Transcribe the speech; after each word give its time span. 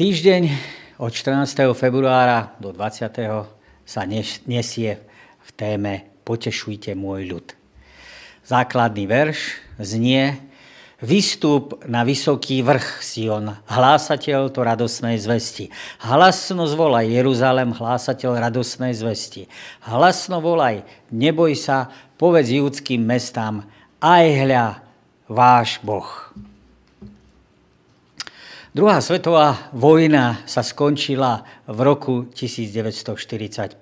Týždeň 0.00 0.48
od 0.96 1.12
14. 1.12 1.76
februára 1.76 2.56
do 2.56 2.72
20. 2.72 3.20
sa 3.84 4.02
nesie 4.48 4.96
v 5.44 5.50
téme 5.52 6.08
Potešujte 6.24 6.96
môj 6.96 7.28
ľud. 7.28 7.52
Základný 8.40 9.04
verš 9.04 9.60
znie 9.76 10.40
Vystup 11.04 11.84
na 11.84 12.00
vysoký 12.08 12.64
vrch 12.64 13.04
Sion, 13.04 13.60
hlásateľ 13.68 14.48
to 14.48 14.64
radosnej 14.64 15.20
zvesti. 15.20 15.68
Hlasno 16.00 16.64
zvolaj 16.64 17.04
Jeruzalem, 17.04 17.76
hlásateľ 17.76 18.40
radosnej 18.40 18.96
zvesti. 18.96 19.52
Hlasno 19.84 20.40
volaj, 20.40 20.80
neboj 21.12 21.52
sa, 21.52 21.92
povedz 22.16 22.48
judským 22.48 23.04
mestám, 23.04 23.68
aj 24.00 24.24
hľa, 24.48 24.80
váš 25.28 25.76
Boh. 25.84 26.08
Druhá 28.70 29.02
svetová 29.02 29.66
vojna 29.74 30.46
sa 30.46 30.62
skončila 30.62 31.42
v 31.66 31.78
roku 31.82 32.30
1945. 32.30 33.74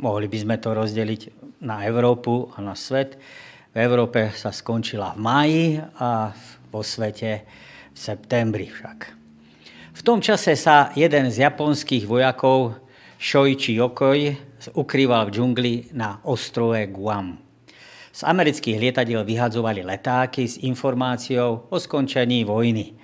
Mohli 0.00 0.32
by 0.32 0.38
sme 0.40 0.56
to 0.56 0.72
rozdeliť 0.72 1.20
na 1.60 1.84
Európu 1.84 2.56
a 2.56 2.64
na 2.64 2.72
svet. 2.72 3.20
V 3.68 3.76
Európe 3.76 4.32
sa 4.32 4.48
skončila 4.48 5.12
v 5.12 5.20
máji 5.20 5.64
a 6.00 6.32
vo 6.72 6.80
svete 6.80 7.44
v 7.92 7.98
septembri 8.00 8.72
však. 8.72 8.98
V 9.92 10.00
tom 10.00 10.24
čase 10.24 10.56
sa 10.56 10.88
jeden 10.96 11.28
z 11.28 11.44
japonských 11.44 12.08
vojakov, 12.08 12.80
Shoichi 13.20 13.76
Yokoi, 13.76 14.32
ukrýval 14.72 15.28
v 15.28 15.32
džungli 15.36 15.74
na 15.92 16.16
ostrove 16.24 16.80
Guam. 16.88 17.36
Z 18.08 18.24
amerických 18.24 18.88
lietadiel 18.88 19.20
vyhadzovali 19.20 19.84
letáky 19.84 20.48
s 20.48 20.56
informáciou 20.64 21.68
o 21.68 21.76
skončení 21.76 22.48
vojny– 22.48 22.96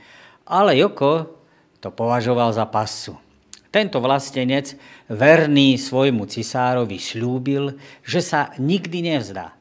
ale 0.49 0.81
Joko 0.81 1.39
to 1.79 1.93
považoval 1.93 2.51
za 2.51 2.65
pascu. 2.67 3.21
Tento 3.69 4.01
vlastenec, 4.01 4.75
verný 5.13 5.77
svojmu 5.77 6.25
cisárovi, 6.25 6.97
slúbil, 6.97 7.77
že 8.01 8.25
sa 8.25 8.49
nikdy 8.57 9.13
nevzdá, 9.13 9.53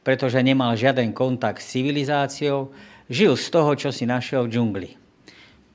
pretože 0.00 0.40
nemal 0.40 0.72
žiaden 0.80 1.12
kontakt 1.12 1.60
s 1.60 1.76
civilizáciou, 1.76 2.72
žil 3.12 3.36
z 3.36 3.46
toho, 3.52 3.70
čo 3.76 3.92
si 3.92 4.08
našiel 4.08 4.48
v 4.48 4.52
džungli. 4.56 4.90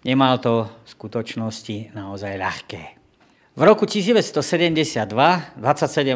Nemal 0.05 0.41
to 0.41 0.65
v 0.65 0.87
skutočnosti 0.89 1.93
naozaj 1.93 2.33
ľahké. 2.41 2.81
V 3.55 3.61
roku 3.63 3.87
1972, 3.87 5.07
27 5.55 5.63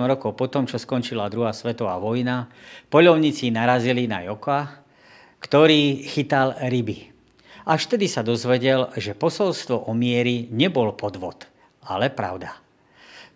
rokov 0.03 0.35
potom, 0.35 0.67
čo 0.67 0.75
skončila 0.75 1.31
druhá 1.31 1.55
svetová 1.55 1.95
vojna, 1.95 2.51
poľovníci 2.91 3.47
narazili 3.53 4.11
na 4.11 4.25
Joka, 4.27 4.83
ktorý 5.39 6.03
chytal 6.03 6.59
ryby. 6.59 7.18
Až 7.67 7.89
vtedy 7.89 8.07
sa 8.07 8.23
dozvedel, 8.23 8.91
že 8.95 9.17
posolstvo 9.17 9.87
o 9.87 9.91
miery 9.95 10.47
nebol 10.51 10.95
podvod, 10.95 11.47
ale 11.83 12.11
pravda. 12.11 12.55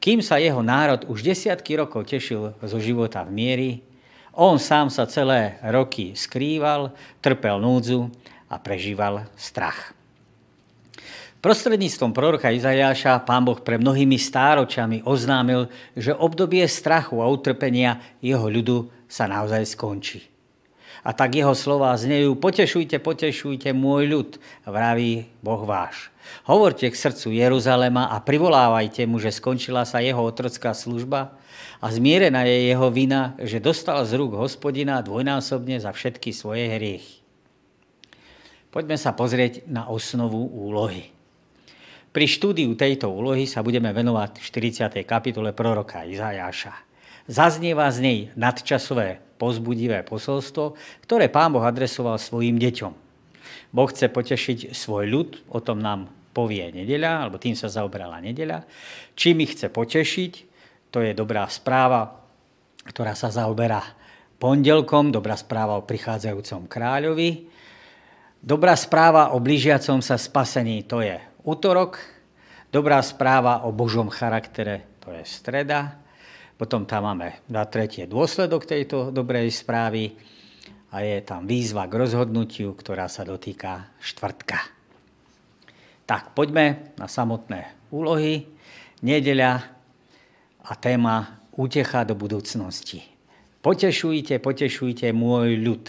Kým 0.04 0.20
sa 0.20 0.36
jeho 0.36 0.60
národ 0.60 1.08
už 1.08 1.24
desiatky 1.24 1.80
rokov 1.80 2.12
tešil 2.12 2.52
zo 2.60 2.78
života 2.84 3.24
v 3.24 3.32
miery, 3.32 3.72
on 4.34 4.58
sám 4.58 4.90
sa 4.90 5.06
celé 5.06 5.62
roky 5.62 6.18
skrýval, 6.18 6.92
trpel 7.22 7.62
núdzu 7.62 8.10
a 8.50 8.58
prežíval 8.58 9.30
strach. 9.38 9.94
Prostredníctvom 11.44 12.16
proroka 12.16 12.50
Izajáša 12.50 13.22
pán 13.28 13.44
Boh 13.44 13.60
pre 13.60 13.76
mnohými 13.76 14.16
stáročami 14.16 15.04
oznámil, 15.04 15.68
že 15.92 16.16
obdobie 16.16 16.64
strachu 16.66 17.20
a 17.20 17.28
utrpenia 17.28 18.00
jeho 18.24 18.48
ľudu 18.48 18.88
sa 19.12 19.28
naozaj 19.28 19.68
skončí. 19.76 20.33
A 21.04 21.12
tak 21.12 21.36
jeho 21.36 21.52
slova 21.52 21.92
znejú, 22.00 22.40
potešujte, 22.40 22.96
potešujte 23.04 23.76
môj 23.76 24.04
ľud, 24.08 24.30
vraví 24.64 25.28
Boh 25.44 25.68
váš. 25.68 26.08
Hovorte 26.48 26.88
k 26.88 26.96
srdcu 26.96 27.36
Jeruzalema 27.36 28.08
a 28.08 28.24
privolávajte 28.24 29.04
mu, 29.04 29.20
že 29.20 29.36
skončila 29.36 29.84
sa 29.84 30.00
jeho 30.00 30.24
otrocká 30.24 30.72
služba 30.72 31.36
a 31.84 31.86
zmierená 31.92 32.48
je 32.48 32.72
jeho 32.72 32.88
vina, 32.88 33.36
že 33.44 33.60
dostal 33.60 34.00
z 34.08 34.16
rúk 34.16 34.40
hospodina 34.40 35.04
dvojnásobne 35.04 35.84
za 35.84 35.92
všetky 35.92 36.32
svoje 36.32 36.72
hriechy. 36.72 37.20
Poďme 38.72 38.96
sa 38.96 39.12
pozrieť 39.12 39.68
na 39.68 39.92
osnovu 39.92 40.50
úlohy. 40.50 41.12
Pri 42.14 42.26
štúdiu 42.30 42.74
tejto 42.80 43.12
úlohy 43.12 43.44
sa 43.44 43.60
budeme 43.66 43.92
venovať 43.92 44.40
40. 44.40 45.04
kapitole 45.04 45.52
proroka 45.52 46.06
Izajáša. 46.06 46.93
Zaznieva 47.24 47.88
z 47.88 47.98
nej 48.04 48.20
nadčasové 48.36 49.24
pozbudivé 49.40 50.04
posolstvo, 50.04 50.76
ktoré 51.08 51.32
pán 51.32 51.56
Boh 51.56 51.64
adresoval 51.64 52.20
svojim 52.20 52.60
deťom. 52.60 52.94
Boh 53.72 53.90
chce 53.90 54.12
potešiť 54.12 54.76
svoj 54.76 55.04
ľud, 55.08 55.30
o 55.52 55.60
tom 55.64 55.80
nám 55.80 56.12
povie 56.36 56.68
nedeľa, 56.74 57.28
alebo 57.28 57.40
tým 57.40 57.56
sa 57.56 57.72
zaoberala 57.72 58.20
nedeľa. 58.20 58.68
Čím 59.16 59.46
ich 59.46 59.56
chce 59.56 59.72
potešiť, 59.72 60.34
to 60.92 61.00
je 61.00 61.16
dobrá 61.16 61.48
správa, 61.48 62.22
ktorá 62.84 63.16
sa 63.16 63.32
zaoberá 63.32 63.82
pondelkom, 64.38 65.10
dobrá 65.10 65.40
správa 65.40 65.80
o 65.80 65.88
prichádzajúcom 65.88 66.68
kráľovi. 66.68 67.48
Dobrá 68.44 68.76
správa 68.76 69.32
o 69.32 69.40
blížiacom 69.40 70.04
sa 70.04 70.20
spasení, 70.20 70.84
to 70.84 71.00
je 71.00 71.16
útorok. 71.48 71.96
Dobrá 72.68 73.00
správa 73.00 73.64
o 73.64 73.72
Božom 73.72 74.12
charaktere, 74.12 75.00
to 75.00 75.16
je 75.16 75.24
streda. 75.24 76.03
Potom 76.64 76.88
tam 76.88 77.12
máme 77.12 77.44
na 77.52 77.68
tretie 77.68 78.08
dôsledok 78.08 78.64
tejto 78.64 79.12
dobrej 79.12 79.52
správy 79.52 80.16
a 80.96 81.04
je 81.04 81.20
tam 81.20 81.44
výzva 81.44 81.92
k 81.92 82.00
rozhodnutiu, 82.00 82.72
ktorá 82.72 83.12
sa 83.12 83.28
dotýka 83.28 83.92
štvrtka. 84.00 84.64
Tak 86.08 86.32
poďme 86.32 86.96
na 86.96 87.12
samotné 87.12 87.68
úlohy. 87.92 88.48
Nedeľa 89.04 89.60
a 90.64 90.72
téma 90.80 91.44
útecha 91.52 92.08
do 92.08 92.16
budúcnosti. 92.16 93.04
Potešujte, 93.60 94.40
potešujte 94.40 95.12
môj 95.12 95.60
ľud, 95.60 95.84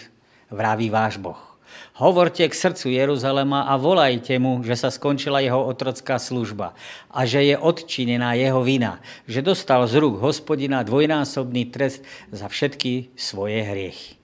vraví 0.50 0.90
váš 0.90 1.22
Boh. 1.22 1.53
Hovorte 1.94 2.46
k 2.46 2.54
srdcu 2.54 2.90
Jeruzalema 2.90 3.70
a 3.70 3.78
volajte 3.78 4.34
mu, 4.42 4.62
že 4.66 4.74
sa 4.74 4.90
skončila 4.90 5.38
jeho 5.38 5.62
otrocká 5.62 6.18
služba 6.18 6.74
a 7.10 7.22
že 7.22 7.42
je 7.42 7.56
odčinená 7.58 8.34
jeho 8.34 8.60
vina, 8.66 8.98
že 9.30 9.44
dostal 9.44 9.86
z 9.86 10.02
rúk 10.02 10.18
hospodina 10.18 10.82
dvojnásobný 10.82 11.70
trest 11.70 12.02
za 12.34 12.50
všetky 12.50 13.14
svoje 13.14 13.62
hriechy. 13.62 14.18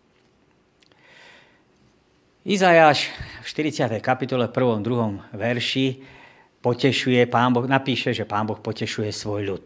Izajáš 2.41 3.13
v 3.45 3.47
40. 3.47 4.01
kapitole 4.01 4.49
1. 4.49 4.83
2. 4.83 5.37
verši 5.37 5.87
potešuje, 6.65 7.25
pán 7.29 7.53
boh, 7.53 7.69
napíše, 7.69 8.13
že 8.13 8.29
pán 8.29 8.49
Boh 8.49 8.61
potešuje 8.61 9.13
svoj 9.13 9.43
ľud. 9.45 9.65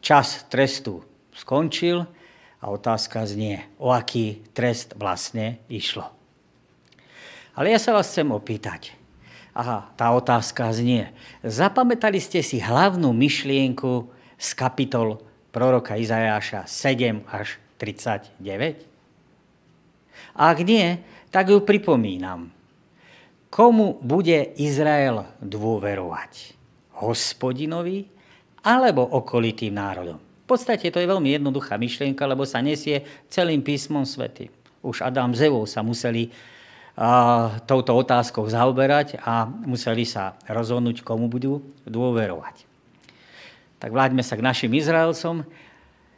Čas 0.00 0.44
trestu 0.48 1.04
skončil 1.32 2.08
a 2.60 2.64
otázka 2.72 3.24
znie, 3.28 3.64
o 3.76 3.92
aký 3.92 4.44
trest 4.56 4.96
vlastne 4.96 5.60
išlo. 5.68 6.15
Ale 7.56 7.72
ja 7.72 7.80
sa 7.80 7.96
vás 7.96 8.12
chcem 8.12 8.28
opýtať. 8.28 8.92
Aha, 9.56 9.88
tá 9.96 10.12
otázka 10.12 10.68
znie. 10.76 11.08
Zapamätali 11.40 12.20
ste 12.20 12.44
si 12.44 12.60
hlavnú 12.60 13.16
myšlienku 13.16 14.12
z 14.36 14.48
kapitol 14.52 15.24
proroka 15.48 15.96
Izajáša 15.96 16.68
7 16.68 17.24
až 17.32 17.56
39? 17.80 18.84
Ak 20.36 20.60
nie, 20.60 21.00
tak 21.32 21.48
ju 21.48 21.64
pripomínam. 21.64 22.52
Komu 23.48 23.96
bude 24.04 24.52
Izrael 24.60 25.24
dôverovať? 25.40 26.52
Hospodinovi 27.00 28.04
alebo 28.60 29.00
okolitým 29.00 29.72
národom? 29.72 30.20
V 30.20 30.46
podstate 30.52 30.92
to 30.92 31.00
je 31.00 31.08
veľmi 31.08 31.32
jednoduchá 31.40 31.80
myšlienka, 31.80 32.28
lebo 32.28 32.44
sa 32.44 32.60
nesie 32.60 33.08
celým 33.32 33.64
písmom 33.64 34.04
svety. 34.04 34.52
Už 34.84 35.00
Adam 35.00 35.32
Zevou 35.32 35.64
sa 35.64 35.80
museli 35.80 36.28
touto 37.68 37.92
otázkou 37.92 38.48
zaoberať 38.48 39.20
a 39.20 39.44
museli 39.44 40.08
sa 40.08 40.40
rozhodnúť, 40.48 41.04
komu 41.04 41.28
budú 41.28 41.60
dôverovať. 41.84 42.64
Tak 43.76 43.92
vláďme 43.92 44.24
sa 44.24 44.40
k 44.40 44.46
našim 44.46 44.72
Izraelcom. 44.72 45.44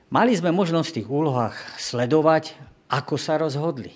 Mali 0.08 0.32
sme 0.38 0.55
možnosť 0.55 0.88
v 0.88 0.97
tých 1.03 1.08
úlohách 1.11 1.56
sledovať, 1.82 2.55
ako 2.87 3.19
sa 3.19 3.37
rozhodli. 3.37 3.93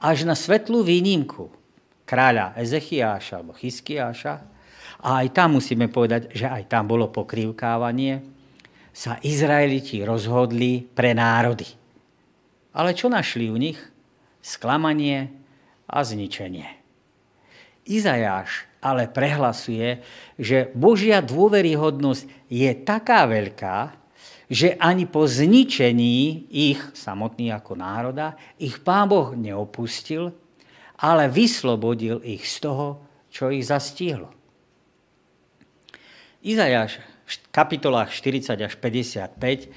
Až 0.00 0.24
na 0.24 0.32
svetlú 0.32 0.80
výnimku 0.80 1.52
kráľa 2.08 2.56
Ezechiáša 2.56 3.38
alebo 3.38 3.52
Chyskiáša, 3.54 4.34
a 5.00 5.24
aj 5.24 5.32
tam 5.32 5.56
musíme 5.56 5.88
povedať, 5.88 6.28
že 6.36 6.44
aj 6.44 6.68
tam 6.68 6.84
bolo 6.84 7.08
pokrývkávanie, 7.08 8.20
sa 8.92 9.16
Izraeliti 9.24 10.04
rozhodli 10.04 10.84
pre 10.84 11.16
národy. 11.16 11.64
Ale 12.76 12.92
čo 12.92 13.08
našli 13.08 13.48
u 13.48 13.56
nich? 13.56 13.80
Sklamanie, 14.44 15.39
a 15.90 16.06
zničenie. 16.06 16.78
Izajáš 17.90 18.70
ale 18.80 19.10
prehlasuje, 19.12 20.00
že 20.40 20.72
Božia 20.72 21.20
dôveryhodnosť 21.20 22.48
je 22.48 22.70
taká 22.80 23.28
veľká, 23.28 23.92
že 24.50 24.74
ani 24.80 25.06
po 25.06 25.28
zničení 25.28 26.48
ich, 26.50 26.80
samotný 26.96 27.54
ako 27.54 27.78
národa, 27.78 28.34
ich 28.58 28.82
Pán 28.82 29.06
Boh 29.06 29.36
neopustil, 29.36 30.34
ale 31.00 31.30
vyslobodil 31.30 32.18
ich 32.26 32.48
z 32.48 32.66
toho, 32.66 32.88
čo 33.30 33.52
ich 33.52 33.62
zastihlo. 33.68 34.32
Izajáš 36.40 36.98
v 36.98 37.34
kapitolách 37.52 38.10
40 38.10 38.58
až 38.58 38.74
55 38.80 39.70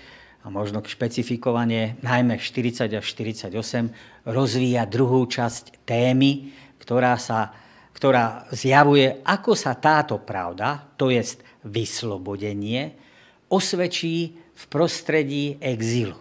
a 0.44 0.52
možno 0.52 0.84
špecifikovanie 0.84 1.96
najmä 2.04 2.36
40 2.36 2.92
až 3.00 3.06
48 3.08 3.56
rozvíja 4.28 4.84
druhú 4.84 5.24
časť 5.24 5.88
témy, 5.88 6.52
ktorá, 6.84 7.16
sa, 7.16 7.56
ktorá 7.96 8.52
zjavuje, 8.52 9.24
ako 9.24 9.56
sa 9.56 9.80
táto 9.80 10.20
pravda, 10.20 10.84
to 11.00 11.08
je 11.08 11.24
vyslobodenie, 11.64 12.92
osvedčí 13.48 14.36
v 14.36 14.64
prostredí 14.68 15.56
exilu. 15.64 16.20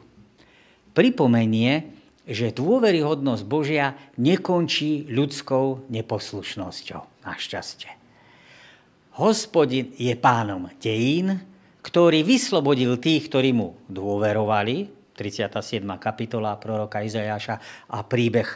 Pripomenie, 0.95 1.91
že 2.23 2.55
dôveryhodnosť 2.55 3.43
Božia 3.43 3.99
nekončí 4.15 5.11
ľudskou 5.11 5.91
neposlušnosťou. 5.91 7.27
Našťastie. 7.27 7.91
Hospodin 9.19 9.91
je 9.99 10.15
pánom 10.15 10.71
dejín, 10.79 11.52
ktorý 11.82 12.23
vyslobodil 12.23 12.96
tých, 13.02 13.26
ktorí 13.26 13.50
mu 13.50 13.75
dôverovali, 13.90 15.02
37. 15.12 15.84
kapitola 16.00 16.56
proroka 16.56 17.05
Izajaša 17.05 17.87
a 17.93 18.00
príbeh 18.06 18.49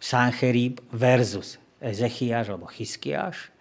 Sancherib 0.00 0.80
versus 0.94 1.58
Ezechiaš 1.82 2.54
alebo 2.54 2.70
Chyskiaš. 2.70 3.52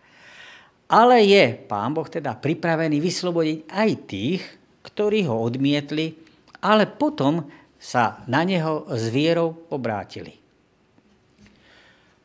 Ale 0.87 1.19
je 1.27 1.59
pán 1.67 1.91
Boh 1.91 2.07
teda 2.07 2.39
pripravený 2.39 3.03
vyslobodiť 3.03 3.57
aj 3.67 3.89
tých, 4.07 4.41
ktorí 4.87 5.27
ho 5.27 5.43
odmietli, 5.43 6.15
ale 6.63 6.87
potom 6.87 7.43
sa 7.75 8.23
na 8.31 8.47
neho 8.47 8.87
s 8.87 9.11
vierou 9.11 9.67
obrátili. 9.67 10.39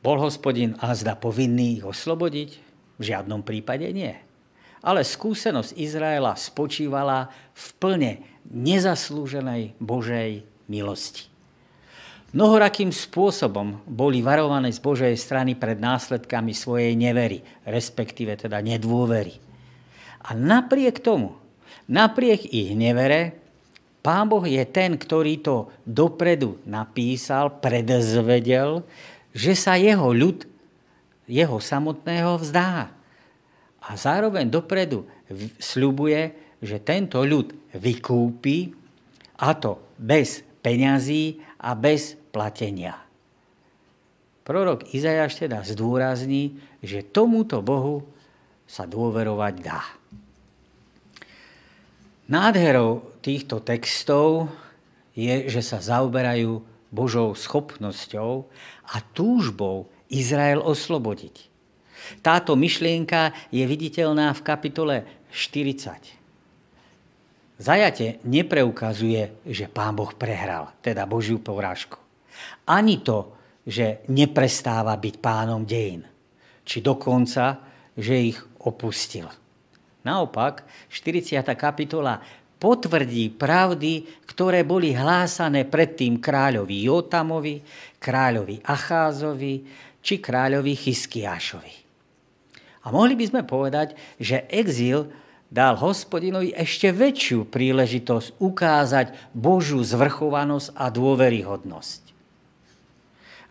Bol 0.02 0.18
hospodin 0.22 0.78
azda 0.78 1.18
povinný 1.18 1.82
ich 1.82 1.84
oslobodiť? 1.86 2.50
V 2.98 3.02
žiadnom 3.02 3.42
prípade 3.42 3.86
nie. 3.90 4.14
Ale 4.82 5.06
skúsenosť 5.06 5.78
Izraela 5.78 6.34
spočívala 6.34 7.30
v 7.54 7.66
plne 7.78 8.12
nezaslúženej 8.50 9.78
Božej 9.78 10.42
milosti. 10.66 11.30
Mnohorakým 12.32 12.90
spôsobom 12.90 13.84
boli 13.84 14.24
varované 14.24 14.72
z 14.72 14.80
Božej 14.80 15.14
strany 15.20 15.52
pred 15.52 15.76
následkami 15.76 16.56
svojej 16.56 16.96
nevery, 16.96 17.44
respektíve 17.68 18.34
teda 18.40 18.58
nedôvery. 18.64 19.36
A 20.24 20.32
napriek 20.32 21.04
tomu, 21.04 21.36
napriek 21.86 22.48
ich 22.48 22.72
nevere, 22.72 23.36
Pán 24.02 24.26
Boh 24.26 24.42
je 24.42 24.64
ten, 24.66 24.98
ktorý 24.98 25.38
to 25.38 25.70
dopredu 25.86 26.58
napísal, 26.66 27.62
predzvedel, 27.62 28.82
že 29.30 29.54
sa 29.54 29.78
jeho 29.78 30.10
ľud, 30.10 30.42
jeho 31.30 31.62
samotného 31.62 32.34
vzdá 32.42 32.90
a 33.82 33.98
zároveň 33.98 34.46
dopredu 34.46 35.04
sľubuje, 35.58 36.20
že 36.62 36.78
tento 36.82 37.18
ľud 37.26 37.74
vykúpi, 37.74 38.70
a 39.42 39.58
to 39.58 39.82
bez 39.98 40.46
peňazí 40.62 41.42
a 41.58 41.74
bez 41.74 42.14
platenia. 42.30 42.94
Prorok 44.42 44.90
Izajaš 44.94 45.46
teda 45.46 45.62
zdôrazní, 45.66 46.58
že 46.82 47.06
tomuto 47.06 47.62
Bohu 47.62 48.06
sa 48.66 48.86
dôverovať 48.86 49.54
dá. 49.62 49.82
Nádherou 52.30 53.18
týchto 53.20 53.60
textov 53.60 54.48
je, 55.12 55.50
že 55.50 55.60
sa 55.60 55.82
zaoberajú 55.82 56.62
Božou 56.88 57.36
schopnosťou 57.36 58.48
a 58.88 58.96
túžbou 59.12 59.92
Izrael 60.08 60.62
oslobodiť. 60.64 61.51
Táto 62.20 62.52
myšlienka 62.58 63.32
je 63.48 63.64
viditeľná 63.64 64.36
v 64.36 64.44
kapitole 64.44 64.96
40. 65.32 66.20
Zajate 67.62 68.18
nepreukazuje, 68.26 69.46
že 69.46 69.70
pán 69.70 69.94
Boh 69.94 70.10
prehral, 70.12 70.74
teda 70.82 71.06
Božiu 71.06 71.38
porážku. 71.38 71.96
Ani 72.66 72.98
to, 73.00 73.38
že 73.62 74.02
neprestáva 74.10 74.98
byť 74.98 75.14
pánom 75.22 75.62
dejín, 75.62 76.02
či 76.66 76.82
dokonca, 76.82 77.62
že 77.94 78.34
ich 78.34 78.38
opustil. 78.66 79.30
Naopak, 80.02 80.66
40. 80.90 81.38
kapitola 81.54 82.18
potvrdí 82.58 83.30
pravdy, 83.30 84.26
ktoré 84.26 84.66
boli 84.66 84.94
hlásané 84.94 85.66
predtým 85.66 86.18
kráľovi 86.18 86.86
Jotamovi, 86.86 87.62
kráľovi 88.02 88.62
Acházovi 88.66 89.54
či 90.02 90.18
kráľovi 90.18 90.74
Chyskiášovi. 90.74 91.81
A 92.82 92.90
mohli 92.90 93.14
by 93.14 93.24
sme 93.30 93.42
povedať, 93.46 93.94
že 94.18 94.42
exil 94.50 95.06
dal 95.52 95.76
hospodinovi 95.76 96.50
ešte 96.56 96.90
väčšiu 96.90 97.46
príležitosť 97.46 98.40
ukázať 98.40 99.36
Božú 99.36 99.84
zvrchovanosť 99.84 100.72
a 100.74 100.88
dôveryhodnosť. 100.88 102.00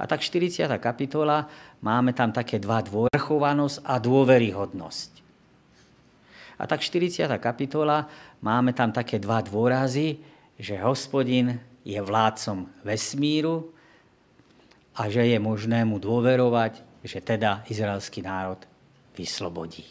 A 0.01 0.10
tak 0.10 0.25
40. 0.25 0.66
kapitola, 0.81 1.45
máme 1.86 2.18
tam 2.18 2.33
také 2.33 2.57
dva 2.57 2.81
dôverchovanosť 2.81 3.86
a 3.86 4.01
dôveryhodnosť. 4.01 5.12
A 6.57 6.66
tak 6.66 6.81
40. 6.81 7.30
kapitola, 7.38 8.10
máme 8.42 8.74
tam 8.74 8.89
také 8.89 9.22
dva 9.22 9.45
dôrazy, 9.45 10.18
že 10.57 10.81
hospodin 10.81 11.62
je 11.86 12.01
vládcom 12.01 12.66
vesmíru 12.81 13.69
a 14.98 15.06
že 15.06 15.22
je 15.22 15.38
možné 15.38 15.86
mu 15.86 16.01
dôverovať, 16.01 16.81
že 17.06 17.22
teda 17.22 17.62
izraelský 17.69 18.25
národ 18.25 18.70
vyslobodí. 19.18 19.84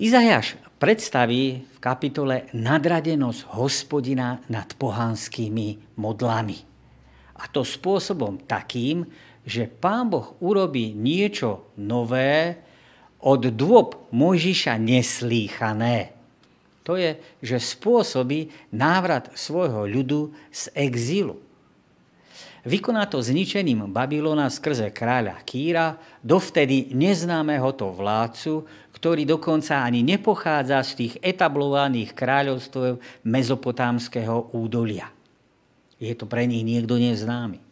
Izajaš 0.00 0.56
predstaví 0.80 1.60
v 1.60 1.78
kapitole 1.82 2.48
nadradenosť 2.56 3.52
hospodina 3.52 4.40
nad 4.48 4.72
pohanskými 4.80 5.98
modlami. 6.00 6.58
A 7.36 7.44
to 7.52 7.64
spôsobom 7.64 8.40
takým, 8.48 9.04
že 9.44 9.68
pán 9.68 10.08
Boh 10.08 10.36
urobí 10.40 10.96
niečo 10.96 11.72
nové, 11.76 12.60
od 13.20 13.52
dôb 13.52 14.08
Mojžiša 14.16 14.80
neslýchané. 14.80 16.16
To 16.88 16.96
je, 16.96 17.20
že 17.44 17.60
spôsobí 17.60 18.72
návrat 18.72 19.28
svojho 19.36 19.84
ľudu 19.84 20.32
z 20.48 20.72
exílu. 20.72 21.36
Vykoná 22.60 23.08
to 23.08 23.24
zničením 23.24 23.88
Babylona 23.88 24.52
skrze 24.52 24.92
kráľa 24.92 25.40
Kýra, 25.48 25.96
dovtedy 26.20 26.92
neznámeho 26.92 27.72
to 27.72 27.88
vládcu, 27.88 28.68
ktorý 28.92 29.24
dokonca 29.24 29.80
ani 29.80 30.04
nepochádza 30.04 30.84
z 30.84 30.92
tých 30.92 31.14
etablovaných 31.24 32.12
kráľovstv 32.12 33.00
mezopotámskeho 33.24 34.52
údolia. 34.52 35.08
Je 35.96 36.12
to 36.12 36.28
pre 36.28 36.44
nich 36.44 36.60
niekto 36.60 37.00
neznámy. 37.00 37.64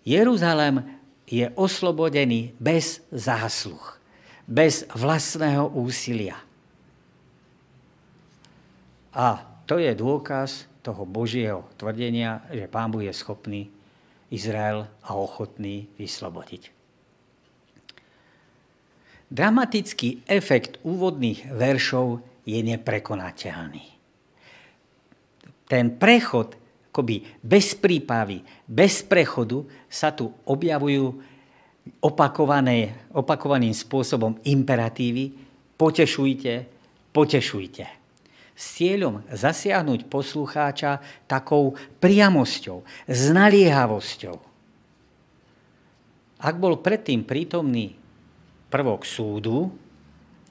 Jeruzalem 0.00 0.96
je 1.28 1.52
oslobodený 1.52 2.56
bez 2.56 3.04
zásluh, 3.12 4.00
bez 4.48 4.88
vlastného 4.96 5.68
úsilia. 5.76 6.40
A 9.12 9.44
to 9.68 9.76
je 9.76 9.92
dôkaz 9.92 10.64
toho 10.80 11.04
Božieho 11.04 11.68
tvrdenia, 11.76 12.40
že 12.48 12.64
Pán 12.64 12.88
Boh 12.88 13.04
je 13.04 13.12
schopný 13.12 13.68
Izrael 14.30 14.86
a 15.02 15.10
ochotný 15.18 15.90
vyslobodiť. 15.98 16.70
Dramatický 19.30 20.26
efekt 20.26 20.82
úvodných 20.82 21.54
veršov 21.54 22.18
je 22.46 22.58
neprekonateľný. 22.66 23.86
Ten 25.70 25.86
prechod 25.94 26.58
akoby 26.90 27.22
bez 27.38 27.78
prípavy, 27.78 28.42
bez 28.66 29.06
prechodu 29.06 29.62
sa 29.86 30.10
tu 30.10 30.34
objavujú 30.42 31.22
opakované, 32.02 33.06
opakovaným 33.14 33.70
spôsobom 33.70 34.42
imperatívy 34.42 35.30
potešujte, 35.78 36.66
potešujte 37.14 37.99
s 38.60 38.76
cieľom 38.76 39.24
zasiahnuť 39.32 40.04
poslucháča 40.12 41.00
takou 41.24 41.72
priamosťou, 41.96 42.84
znaliehavosťou. 43.08 44.36
Ak 46.44 46.56
bol 46.60 46.76
predtým 46.84 47.24
prítomný 47.24 47.96
prvok 48.68 49.08
súdu, 49.08 49.72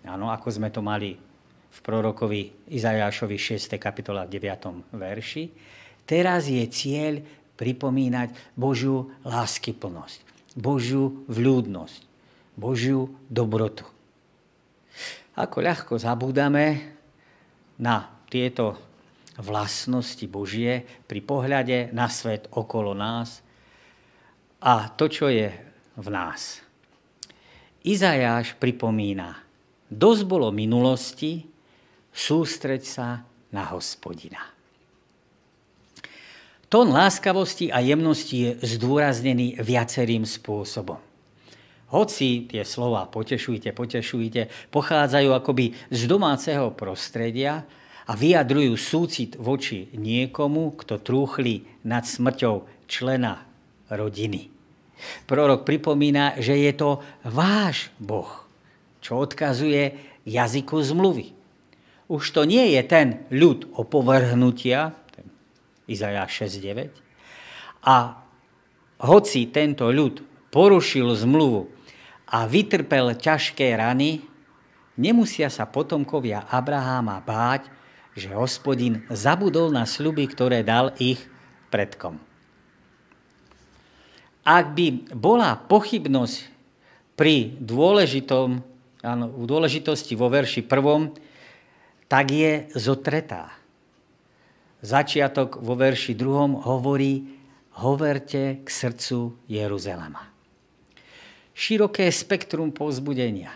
áno, 0.02 0.34
ako 0.34 0.48
sme 0.50 0.74
to 0.74 0.82
mali 0.82 1.14
v 1.70 1.80
prorokovi 1.86 2.74
Izajášovi 2.74 3.38
6. 3.38 3.78
kapitola 3.78 4.26
9. 4.26 4.90
verši, 4.98 5.54
teraz 6.10 6.50
je 6.50 6.66
cieľ 6.66 7.22
pripomínať 7.62 8.58
Božiu 8.58 9.14
láskyplnosť, 9.22 10.26
Božiu 10.58 11.26
vľúdnosť, 11.30 12.02
Božiu 12.58 13.14
dobrotu. 13.30 13.86
Ako 15.38 15.62
ľahko 15.62 15.94
zabúdame 16.02 16.99
na 17.80 18.12
tieto 18.28 18.78
vlastnosti 19.40 20.28
Božie 20.28 20.84
pri 21.08 21.24
pohľade 21.24 21.96
na 21.96 22.12
svet 22.12 22.52
okolo 22.52 22.92
nás 22.92 23.40
a 24.60 24.92
to, 24.92 25.08
čo 25.08 25.32
je 25.32 25.48
v 25.96 26.08
nás. 26.12 26.60
Izajáš 27.88 28.60
pripomína 28.60 29.40
dosť 29.90 30.22
bolo 30.28 30.54
minulosti, 30.54 31.48
sústreď 32.14 32.82
sa 32.86 33.24
na 33.50 33.64
hospodina. 33.74 34.44
Tón 36.70 36.94
láskavosti 36.94 37.74
a 37.74 37.82
jemnosti 37.82 38.38
je 38.46 38.52
zdôraznený 38.78 39.58
viacerým 39.58 40.22
spôsobom. 40.22 41.09
Hoci 41.90 42.46
tie 42.46 42.62
slova 42.62 43.10
potešujte, 43.10 43.74
potešujte, 43.74 44.70
pochádzajú 44.70 45.30
akoby 45.34 45.74
z 45.90 46.02
domáceho 46.06 46.70
prostredia 46.70 47.66
a 48.06 48.14
vyjadrujú 48.14 48.78
súcit 48.78 49.34
voči 49.38 49.90
niekomu, 49.98 50.78
kto 50.78 51.02
trúchli 51.02 51.66
nad 51.82 52.06
smrťou 52.06 52.86
člena 52.86 53.42
rodiny. 53.90 54.54
Prorok 55.26 55.66
pripomína, 55.66 56.38
že 56.38 56.62
je 56.62 56.74
to 56.78 57.02
váš 57.26 57.90
Boh, 57.98 58.30
čo 59.02 59.18
odkazuje 59.26 59.98
jazyku 60.30 60.78
zmluvy. 60.86 61.34
Už 62.10 62.24
to 62.34 62.46
nie 62.46 62.74
je 62.78 62.82
ten 62.86 63.08
ľud 63.34 63.70
opovrhnutia, 63.78 64.94
Izajáš 65.90 66.54
6.9, 66.54 66.94
a 67.82 68.22
hoci 69.02 69.50
tento 69.50 69.90
ľud 69.90 70.22
porušil 70.54 71.18
zmluvu 71.18 71.79
a 72.30 72.46
vytrpel 72.46 73.18
ťažké 73.18 73.74
rany, 73.74 74.22
nemusia 74.94 75.50
sa 75.50 75.66
potomkovia 75.66 76.46
Abraháma 76.46 77.18
báť, 77.26 77.66
že 78.14 78.30
hospodin 78.30 79.02
zabudol 79.10 79.74
na 79.74 79.90
sľuby, 79.90 80.30
ktoré 80.30 80.62
dal 80.62 80.94
ich 81.02 81.18
predkom. 81.74 82.22
Ak 84.46 84.74
by 84.78 85.14
bola 85.14 85.58
pochybnosť 85.58 86.38
pri 87.18 87.58
dôležitom, 87.60 88.62
áno, 89.02 89.26
v 89.34 89.46
dôležitosti 89.46 90.14
vo 90.14 90.30
verši 90.30 90.66
prvom, 90.66 91.14
tak 92.10 92.34
je 92.34 92.70
zotretá. 92.74 93.54
Začiatok 94.82 95.60
vo 95.60 95.76
verši 95.76 96.16
druhom 96.16 96.56
hovorí, 96.56 97.38
hoverte 97.80 98.64
k 98.64 98.68
srdcu 98.68 99.38
Jeruzalema 99.46 100.39
široké 101.60 102.08
spektrum 102.08 102.72
povzbudenia. 102.72 103.52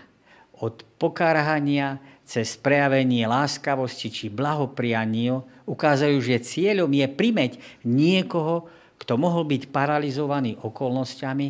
Od 0.60 0.84
pokárhania 1.00 2.04
cez 2.28 2.60
prejavenie 2.60 3.24
láskavosti 3.24 4.12
či 4.12 4.26
blahopriania 4.28 5.40
ukázajú, 5.64 6.20
že 6.20 6.44
cieľom 6.44 6.92
je 6.92 7.08
primeť 7.08 7.52
niekoho, 7.88 8.68
kto 9.00 9.16
mohol 9.16 9.48
byť 9.48 9.72
paralizovaný 9.72 10.60
okolnostiami, 10.60 11.48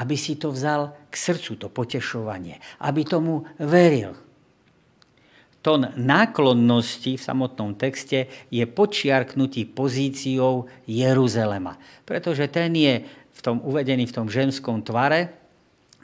aby 0.00 0.16
si 0.16 0.40
to 0.40 0.48
vzal 0.52 0.96
k 1.12 1.14
srdcu, 1.14 1.60
to 1.60 1.68
potešovanie, 1.68 2.58
aby 2.80 3.04
tomu 3.04 3.44
veril. 3.60 4.16
Tón 5.64 5.88
náklonnosti 5.96 7.16
v 7.16 7.24
samotnom 7.24 7.72
texte 7.72 8.28
je 8.52 8.64
počiarknutý 8.68 9.64
pozíciou 9.72 10.68
Jeruzalema, 10.84 11.80
pretože 12.04 12.52
ten 12.52 12.76
je 12.76 13.00
v 13.08 13.40
tom 13.40 13.64
uvedený 13.64 14.04
v 14.04 14.16
tom 14.20 14.28
ženskom 14.28 14.84
tvare, 14.84 15.43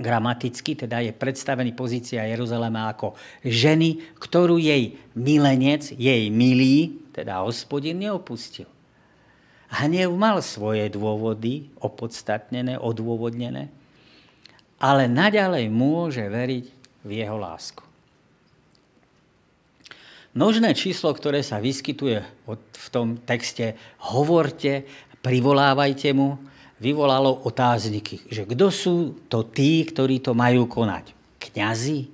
gramaticky, 0.00 0.74
teda 0.74 1.04
je 1.04 1.12
predstavený 1.12 1.76
pozícia 1.76 2.24
Jeruzalema 2.24 2.88
ako 2.90 3.12
ženy, 3.44 4.16
ktorú 4.16 4.56
jej 4.56 4.96
milenec, 5.12 5.92
jej 5.92 6.32
milý, 6.32 7.04
teda 7.12 7.44
hospodin, 7.44 8.00
neopustil. 8.00 8.66
Hnev 9.70 10.10
mal 10.16 10.42
svoje 10.42 10.90
dôvody, 10.90 11.70
opodstatnené, 11.78 12.80
odôvodnené, 12.80 13.70
ale 14.80 15.06
naďalej 15.06 15.70
môže 15.70 16.24
veriť 16.24 16.64
v 17.06 17.10
jeho 17.12 17.36
lásku. 17.38 17.84
Množné 20.30 20.74
číslo, 20.78 21.10
ktoré 21.10 21.42
sa 21.42 21.58
vyskytuje 21.58 22.22
v 22.56 22.88
tom 22.90 23.18
texte, 23.18 23.74
hovorte, 24.10 24.86
privolávajte 25.20 26.14
mu, 26.14 26.38
vyvolalo 26.80 27.44
otázniky, 27.44 28.26
že 28.32 28.48
kto 28.48 28.66
sú 28.72 28.96
to 29.28 29.44
tí, 29.44 29.84
ktorí 29.84 30.24
to 30.24 30.32
majú 30.32 30.64
konať? 30.64 31.12
Kňazi? 31.36 32.08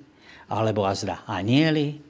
Alebo 0.51 0.87
azda 0.87 1.23
anieli? 1.27 2.03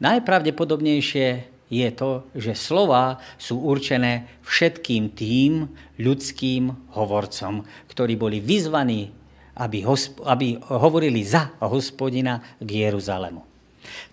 Najpravdepodobnejšie 0.00 1.28
je 1.70 1.88
to, 1.94 2.26
že 2.34 2.58
slova 2.58 3.22
sú 3.38 3.62
určené 3.62 4.26
všetkým 4.42 5.14
tým 5.14 5.70
ľudským 6.02 6.94
hovorcom, 6.98 7.62
ktorí 7.86 8.18
boli 8.18 8.42
vyzvaní, 8.42 9.14
aby, 9.54 9.86
hosp- 9.86 10.18
aby 10.26 10.58
hovorili 10.66 11.22
za 11.22 11.54
hospodina 11.62 12.42
k 12.58 12.90
Jeruzalemu. 12.90 13.46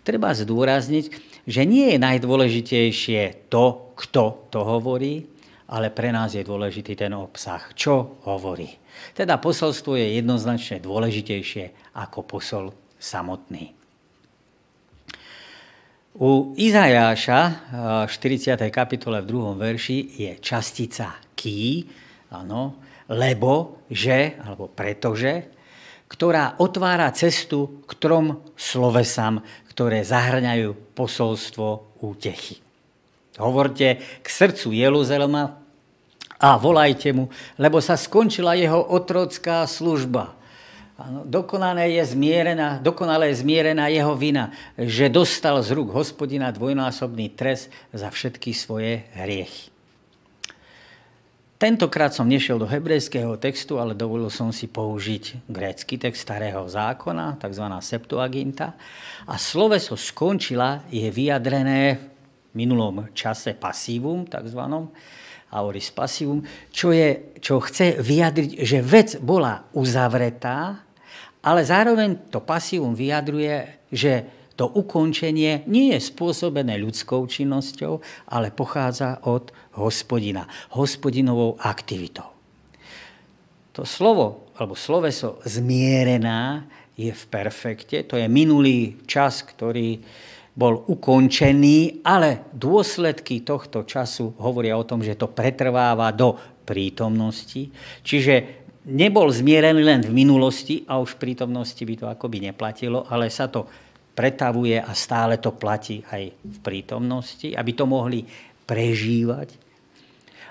Treba 0.06 0.34
zdôrazniť, 0.34 1.06
že 1.50 1.62
nie 1.66 1.96
je 1.96 1.98
najdôležitejšie 1.98 3.50
to, 3.50 3.96
kto 3.98 4.52
to 4.54 4.60
hovorí, 4.62 5.26
ale 5.68 5.92
pre 5.92 6.16
nás 6.16 6.32
je 6.32 6.44
dôležitý 6.48 6.96
ten 6.96 7.12
obsah. 7.12 7.60
Čo 7.76 8.24
hovorí? 8.24 8.72
Teda 9.12 9.36
posolstvo 9.36 10.00
je 10.00 10.18
jednoznačne 10.20 10.80
dôležitejšie 10.80 11.96
ako 12.00 12.20
posol 12.24 12.66
samotný. 12.98 13.76
U 16.18 16.58
Izajáša 16.58 17.70
40. 18.10 18.58
kapitole 18.74 19.22
v 19.22 19.30
2. 19.30 19.54
verši 19.54 19.98
je 20.18 20.32
častica 20.42 21.14
ký, 21.38 21.86
áno, 22.34 22.82
lebo, 23.14 23.86
že, 23.94 24.34
alebo 24.42 24.66
pretože, 24.66 25.54
ktorá 26.10 26.58
otvára 26.58 27.14
cestu 27.14 27.86
k 27.86 27.92
trom 28.02 28.42
slovesám, 28.58 29.46
ktoré 29.70 30.02
zahrňajú 30.02 30.98
posolstvo 30.98 32.02
útechy. 32.02 32.66
Hovorte 33.38 34.02
k 34.02 34.28
srdcu 34.28 34.74
Jeruzalema 34.74 35.62
a 36.38 36.58
volajte 36.58 37.14
mu, 37.14 37.30
lebo 37.58 37.82
sa 37.82 37.98
skončila 37.98 38.54
jeho 38.54 38.82
otrocká 38.82 39.66
služba. 39.66 40.38
Ano, 40.98 41.22
dokonale 41.22 41.94
je 41.94 42.02
zmierená, 42.18 42.82
dokonale 42.82 43.30
je 43.30 43.46
zmierená 43.46 43.86
jeho 43.94 44.18
vina, 44.18 44.50
že 44.74 45.14
dostal 45.14 45.62
z 45.62 45.78
rúk 45.78 45.94
hospodina 45.94 46.50
dvojnásobný 46.50 47.38
trest 47.38 47.70
za 47.94 48.10
všetky 48.10 48.50
svoje 48.58 49.06
hriechy. 49.14 49.70
Tentokrát 51.58 52.14
som 52.14 52.30
nešiel 52.30 52.62
do 52.62 52.70
hebrejského 52.70 53.34
textu, 53.42 53.82
ale 53.82 53.98
dovolil 53.98 54.30
som 54.30 54.54
si 54.54 54.70
použiť 54.70 55.50
grécky 55.50 55.98
text 55.98 56.22
starého 56.22 56.66
zákona, 56.70 57.42
tzv. 57.42 57.66
Septuaginta. 57.82 58.78
A 59.26 59.42
sloveso 59.42 59.98
skončila 59.98 60.86
je 60.94 61.10
vyjadrené 61.10 61.98
minulom 62.58 63.14
čase 63.14 63.54
pasívum, 63.54 64.26
takzvanom, 64.26 64.90
auris 65.54 65.94
passivum, 65.94 66.42
čo, 66.74 66.90
je, 66.90 67.38
čo 67.38 67.62
chce 67.62 68.02
vyjadriť, 68.02 68.52
že 68.66 68.82
vec 68.82 69.22
bola 69.22 69.70
uzavretá, 69.78 70.82
ale 71.46 71.62
zároveň 71.64 72.34
to 72.34 72.44
pasívum 72.44 72.98
vyjadruje, 72.98 73.88
že 73.94 74.14
to 74.58 74.66
ukončenie 74.66 75.70
nie 75.70 75.94
je 75.94 76.02
spôsobené 76.02 76.82
ľudskou 76.82 77.30
činnosťou, 77.30 78.02
ale 78.34 78.50
pochádza 78.50 79.22
od 79.30 79.54
hospodina, 79.78 80.50
hospodinovou 80.74 81.62
aktivitou. 81.62 82.26
To 83.78 83.86
slovo, 83.86 84.50
alebo 84.58 84.74
sloveso 84.74 85.38
zmierená 85.46 86.66
je 86.98 87.14
v 87.14 87.24
perfekte, 87.30 88.02
to 88.10 88.18
je 88.18 88.26
minulý 88.26 89.06
čas, 89.06 89.46
ktorý 89.46 90.02
bol 90.58 90.90
ukončený, 90.90 92.02
ale 92.02 92.50
dôsledky 92.50 93.46
tohto 93.46 93.86
času 93.86 94.34
hovoria 94.42 94.74
o 94.74 94.88
tom, 94.90 95.06
že 95.06 95.14
to 95.14 95.30
pretrváva 95.30 96.10
do 96.10 96.34
prítomnosti. 96.66 97.70
Čiže 98.02 98.66
nebol 98.90 99.30
zmierený 99.30 99.86
len 99.86 100.02
v 100.02 100.18
minulosti 100.18 100.82
a 100.90 100.98
už 100.98 101.16
v 101.16 101.22
prítomnosti 101.30 101.78
by 101.78 101.96
to 102.02 102.06
akoby 102.10 102.50
neplatilo, 102.50 103.06
ale 103.06 103.30
sa 103.30 103.46
to 103.46 103.70
pretavuje 104.18 104.82
a 104.82 104.92
stále 104.98 105.38
to 105.38 105.54
platí 105.54 106.02
aj 106.10 106.34
v 106.34 106.58
prítomnosti, 106.66 107.54
aby 107.54 107.72
to 107.78 107.86
mohli 107.86 108.26
prežívať. 108.66 109.54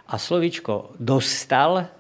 A 0.07 0.23
slovičko 0.23 0.95
dostal, 1.03 1.91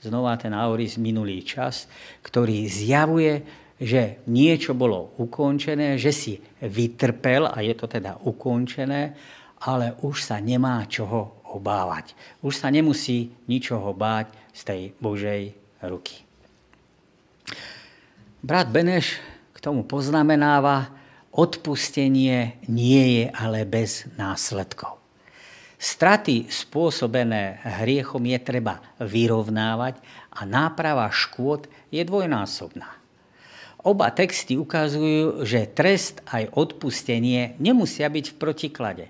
znova 0.00 0.32
ten 0.40 0.56
auris 0.56 0.96
minulý 0.96 1.44
čas, 1.44 1.84
ktorý 2.24 2.64
zjavuje, 2.64 3.44
že 3.80 4.20
niečo 4.28 4.76
bolo 4.76 5.16
ukončené, 5.16 5.96
že 5.96 6.12
si 6.12 6.36
vytrpel 6.60 7.48
a 7.48 7.64
je 7.64 7.72
to 7.72 7.88
teda 7.88 8.20
ukončené, 8.28 9.16
ale 9.64 9.96
už 10.04 10.20
sa 10.20 10.36
nemá 10.36 10.84
čoho 10.84 11.40
obávať. 11.56 12.12
Už 12.44 12.60
sa 12.60 12.68
nemusí 12.68 13.32
ničoho 13.48 13.96
báť 13.96 14.36
z 14.52 14.60
tej 14.68 14.80
Božej 15.00 15.42
ruky. 15.88 16.20
Brat 18.44 18.68
Beneš 18.68 19.16
k 19.56 19.58
tomu 19.58 19.84
poznamenáva, 19.84 20.92
odpustenie 21.32 22.60
nie 22.68 23.04
je 23.20 23.26
ale 23.32 23.64
bez 23.64 24.08
následkov. 24.20 25.00
Straty 25.80 26.52
spôsobené 26.52 27.64
hriechom 27.80 28.20
je 28.28 28.38
treba 28.44 28.84
vyrovnávať 29.00 29.96
a 30.36 30.44
náprava 30.44 31.08
škôd 31.08 31.64
je 31.88 32.04
dvojnásobná. 32.04 32.99
Oba 33.80 34.12
texty 34.12 34.60
ukazujú, 34.60 35.40
že 35.48 35.64
trest 35.64 36.20
aj 36.28 36.52
odpustenie 36.52 37.56
nemusia 37.56 38.12
byť 38.12 38.26
v 38.32 38.36
protiklade. 38.36 39.06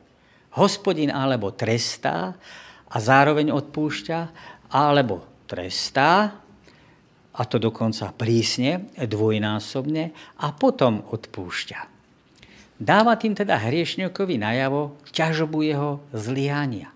Hospodin 0.55 1.11
alebo 1.11 1.51
trestá 1.51 2.39
a 2.91 2.97
zároveň 2.99 3.51
odpúšťa, 3.51 4.19
alebo 4.71 5.27
trestá, 5.51 6.39
a 7.31 7.43
to 7.47 7.59
dokonca 7.59 8.15
prísne, 8.15 8.91
dvojnásobne, 8.95 10.15
a 10.43 10.47
potom 10.55 11.03
odpúšťa. 11.07 11.79
Dáva 12.81 13.15
tým 13.19 13.35
teda 13.35 13.61
hriešňokovi 13.61 14.39
najavo 14.39 14.99
ťažobu 15.11 15.59
jeho 15.67 15.91
zlyhania. 16.15 16.91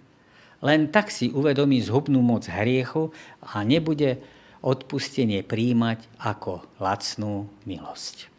Len 0.64 0.88
tak 0.88 1.12
si 1.12 1.28
uvedomí 1.28 1.82
zhubnú 1.84 2.24
moc 2.24 2.48
hriechu 2.48 3.12
a 3.44 3.60
nebude 3.66 4.16
odpustenie 4.64 5.44
príjmať 5.44 6.08
ako 6.16 6.64
lacnú 6.80 7.52
milosť. 7.68 8.32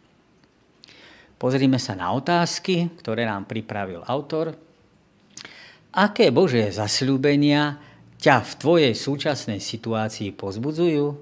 Pozrime 1.38 1.78
sa 1.78 1.94
na 1.94 2.10
otázky, 2.10 2.90
ktoré 2.98 3.22
nám 3.22 3.46
pripravil 3.46 4.02
autor. 4.02 4.58
Aké 5.94 6.34
Božie 6.34 6.74
zasľúbenia 6.74 7.78
ťa 8.18 8.42
v 8.42 8.52
tvojej 8.58 8.94
súčasnej 8.96 9.62
situácii 9.62 10.34
pozbudzujú? 10.34 11.14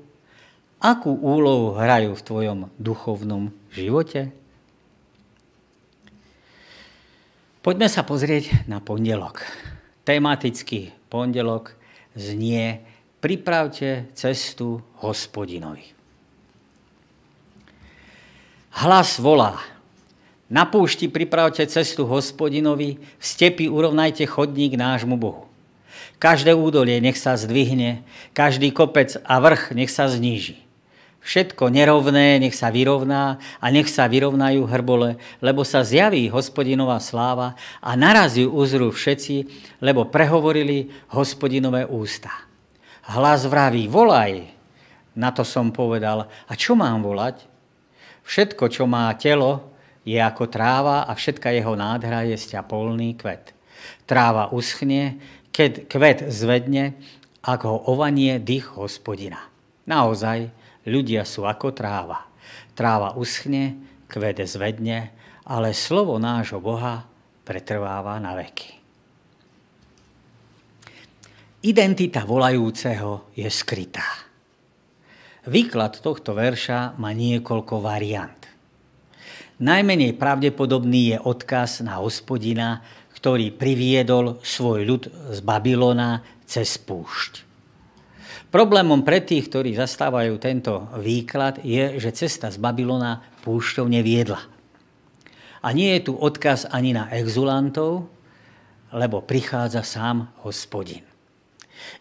Akú 0.81 1.13
úlohu 1.13 1.77
hrajú 1.77 2.17
v 2.17 2.27
tvojom 2.27 2.59
duchovnom 2.81 3.53
živote? 3.75 4.33
Poďme 7.65 7.89
sa 7.89 8.05
pozrieť 8.05 8.69
na 8.69 8.79
pondelok. 8.81 9.45
Tematický 10.05 10.93
pondelok 11.09 11.73
znie 12.13 12.94
pripravte 13.25 14.13
cestu 14.13 14.85
hospodinovi. 15.01 15.97
Hlas 18.69 19.17
volá. 19.17 19.65
Na 20.53 20.69
púšti 20.69 21.09
pripravte 21.09 21.65
cestu 21.65 22.05
hospodinovi, 22.05 23.01
v 23.01 23.25
stepi 23.25 23.65
urovnajte 23.73 24.29
chodník 24.29 24.77
nášmu 24.77 25.17
Bohu. 25.17 25.49
Každé 26.21 26.53
údolie 26.53 27.01
nech 27.01 27.17
sa 27.17 27.33
zdvihne, 27.41 28.05
každý 28.37 28.69
kopec 28.77 29.17
a 29.25 29.41
vrch 29.41 29.73
nech 29.73 29.89
sa 29.89 30.05
zníži. 30.05 30.61
Všetko 31.25 31.73
nerovné 31.73 32.37
nech 32.37 32.53
sa 32.53 32.69
vyrovná 32.69 33.41
a 33.57 33.67
nech 33.73 33.89
sa 33.89 34.05
vyrovnajú 34.05 34.69
hrbole, 34.69 35.17
lebo 35.41 35.65
sa 35.65 35.81
zjaví 35.81 36.29
hospodinová 36.29 37.01
sláva 37.01 37.57
a 37.81 37.97
naraz 37.97 38.37
ju 38.37 38.53
uzrú 38.53 38.93
všetci, 38.93 39.49
lebo 39.81 40.13
prehovorili 40.13 40.93
hospodinové 41.09 41.89
ústa. 41.89 42.53
Hlas 43.05 43.45
vraví, 43.45 43.85
volaj. 43.85 44.49
Na 45.15 45.31
to 45.31 45.45
som 45.45 45.71
povedal, 45.71 46.27
a 46.27 46.53
čo 46.57 46.73
mám 46.73 47.05
volať? 47.05 47.45
Všetko, 48.25 48.73
čo 48.73 48.89
má 48.89 49.13
telo, 49.21 49.75
je 50.05 50.17
ako 50.17 50.49
tráva 50.49 51.05
a 51.05 51.13
všetka 51.13 51.53
jeho 51.53 51.77
nádhra 51.77 52.25
je 52.25 52.37
polný 52.65 53.17
kvet. 53.17 53.53
Tráva 54.09 54.53
uschne, 54.53 55.21
keď 55.53 55.89
kvet 55.89 56.19
zvedne, 56.33 56.97
ak 57.45 57.69
ho 57.69 57.77
ovanie 57.93 58.41
dých 58.41 58.73
hospodina. 58.77 59.53
Naozaj, 59.85 60.49
ľudia 60.89 61.29
sú 61.29 61.45
ako 61.45 61.77
tráva. 61.77 62.25
Tráva 62.73 63.13
uschne, 63.21 63.77
kvet 64.09 64.41
zvedne, 64.49 65.13
ale 65.45 65.77
slovo 65.77 66.17
nášho 66.17 66.61
Boha 66.61 67.05
pretrváva 67.45 68.17
na 68.17 68.33
veky. 68.33 68.84
Identita 71.65 72.29
volajúceho 72.29 73.33
je 73.33 73.49
skrytá. 73.49 74.05
Výklad 75.49 75.97
tohto 75.97 76.37
verša 76.37 77.01
má 77.01 77.17
niekoľko 77.17 77.81
variant. 77.81 78.37
Najmenej 79.65 80.13
pravdepodobný 80.21 81.17
je 81.17 81.19
odkaz 81.25 81.81
na 81.81 82.05
hospodina, 82.05 82.85
ktorý 83.17 83.49
priviedol 83.57 84.45
svoj 84.45 84.85
ľud 84.85 85.03
z 85.33 85.41
Babylona 85.41 86.21
cez 86.45 86.77
púšť. 86.77 87.49
Problémom 88.53 89.01
pre 89.01 89.25
tých, 89.25 89.49
ktorí 89.49 89.73
zastávajú 89.73 90.37
tento 90.37 90.93
výklad, 91.01 91.65
je, 91.65 91.97
že 91.97 92.13
cesta 92.13 92.53
z 92.53 92.61
Babylona 92.61 93.25
púšťou 93.41 93.89
neviedla. 93.89 94.45
A 95.65 95.73
nie 95.73 95.97
je 95.97 96.13
tu 96.13 96.21
odkaz 96.21 96.69
ani 96.69 96.93
na 96.93 97.09
exulantov, 97.09 98.05
lebo 98.93 99.25
prichádza 99.25 99.81
sám 99.81 100.29
hospodin. 100.45 101.14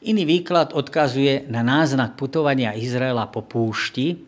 Iný 0.03 0.27
výklad 0.27 0.75
odkazuje 0.75 1.47
na 1.47 1.63
náznak 1.63 2.19
putovania 2.19 2.75
Izraela 2.75 3.27
po 3.27 3.41
púšti, 3.45 4.19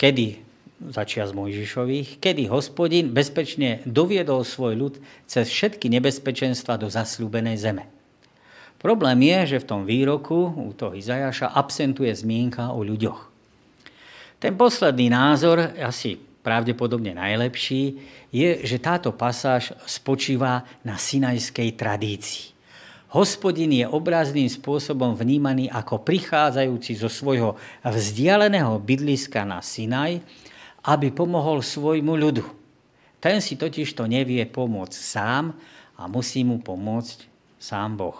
kedy 0.00 0.50
začia 0.80 1.28
z 1.28 1.36
Mojžišových, 1.36 2.24
kedy 2.24 2.48
hospodin 2.48 3.12
bezpečne 3.12 3.84
doviedol 3.84 4.48
svoj 4.48 4.74
ľud 4.80 4.94
cez 5.28 5.52
všetky 5.52 5.92
nebezpečenstva 5.92 6.80
do 6.80 6.88
zasľúbenej 6.88 7.56
zeme. 7.60 7.84
Problém 8.80 9.20
je, 9.28 9.56
že 9.56 9.58
v 9.60 9.68
tom 9.68 9.82
výroku 9.84 10.56
u 10.56 10.72
toho 10.72 10.96
Izajaša 10.96 11.52
absentuje 11.52 12.08
zmienka 12.16 12.72
o 12.72 12.80
ľuďoch. 12.80 13.28
Ten 14.40 14.56
posledný 14.56 15.12
názor, 15.12 15.76
asi 15.76 16.16
pravdepodobne 16.40 17.12
najlepší, 17.12 18.00
je, 18.32 18.64
že 18.64 18.80
táto 18.80 19.12
pasáž 19.12 19.76
spočíva 19.84 20.64
na 20.80 20.96
sinajskej 20.96 21.76
tradícii. 21.76 22.56
Hospodin 23.10 23.74
je 23.74 23.86
obrazným 23.90 24.46
spôsobom 24.46 25.18
vnímaný 25.18 25.66
ako 25.66 26.06
prichádzajúci 26.06 26.94
zo 26.94 27.10
svojho 27.10 27.58
vzdialeného 27.82 28.78
bydliska 28.78 29.42
na 29.42 29.58
Sinaj, 29.58 30.22
aby 30.86 31.10
pomohol 31.10 31.58
svojmu 31.58 32.14
ľudu. 32.14 32.46
Ten 33.18 33.42
si 33.42 33.58
totiž 33.58 33.98
to 33.98 34.06
nevie 34.06 34.46
pomôcť 34.46 34.94
sám 34.94 35.58
a 35.98 36.06
musí 36.06 36.46
mu 36.46 36.62
pomôcť 36.62 37.26
sám 37.58 37.98
Boh. 37.98 38.18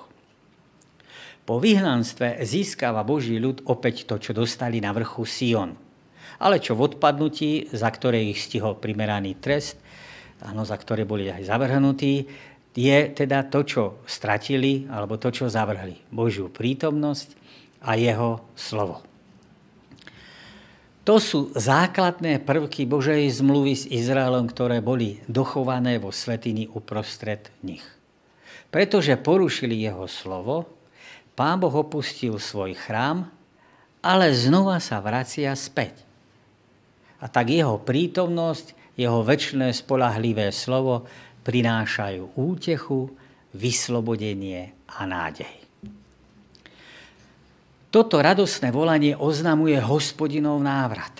Po 1.46 1.62
vyhnanstve 1.62 2.42
získava 2.42 3.07
Boží 3.07 3.38
ľud 3.38 3.64
opäť 3.70 4.11
to, 4.11 4.18
čo 4.18 4.35
dostali 4.35 4.83
na 4.83 4.90
vrchu 4.90 5.22
Sion. 5.22 5.72
Ale 6.42 6.59
čo 6.59 6.74
v 6.74 6.90
odpadnutí, 6.90 7.70
za 7.70 7.88
ktoré 7.88 8.26
ich 8.26 8.42
stihol 8.42 8.76
primeraný 8.76 9.38
trest, 9.38 9.79
áno, 10.42 10.66
za 10.66 10.76
ktoré 10.76 11.07
boli 11.07 11.31
aj 11.33 11.46
zavrhnutí, 11.48 12.26
je 12.75 12.99
teda 13.11 13.47
to, 13.51 13.67
čo 13.67 13.83
stratili, 14.07 14.87
alebo 14.87 15.19
to, 15.19 15.35
čo 15.35 15.51
zavrhli. 15.51 15.99
Božiu 16.15 16.47
prítomnosť 16.47 17.35
a 17.83 17.99
jeho 17.99 18.45
slovo. 18.55 19.03
To 21.09 21.17
sú 21.19 21.51
základné 21.57 22.45
prvky 22.45 22.87
Božej 22.87 23.27
zmluvy 23.41 23.73
s 23.75 23.85
Izraelom, 23.89 24.47
ktoré 24.47 24.79
boli 24.85 25.19
dochované 25.27 25.99
vo 25.99 26.15
svetini 26.15 26.71
uprostred 26.71 27.51
nich. 27.65 27.83
Pretože 28.71 29.19
porušili 29.19 29.75
jeho 29.75 30.07
slovo, 30.07 30.71
pán 31.35 31.59
Boh 31.59 31.73
opustil 31.73 32.39
svoj 32.39 32.79
chrám, 32.79 33.27
ale 34.05 34.31
znova 34.31 34.79
sa 34.79 35.03
vracia 35.03 35.51
späť. 35.59 36.07
A 37.19 37.27
tak 37.27 37.51
jeho 37.51 37.81
prítomnosť, 37.81 38.79
jeho 38.95 39.25
väčšné 39.25 39.73
spolahlivé 39.73 40.53
slovo 40.53 41.09
prinášajú 41.44 42.37
útechu, 42.37 43.11
vyslobodenie 43.50 44.70
a 44.87 45.03
nádej. 45.07 45.50
Toto 47.90 48.22
radosné 48.22 48.70
volanie 48.70 49.18
oznamuje 49.18 49.74
hospodinov 49.83 50.62
návrat. 50.62 51.11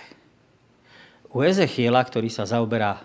U 1.35 1.43
Ezechiela, 1.43 1.99
ktorý 1.99 2.31
sa 2.31 2.47
zaoberá 2.47 3.03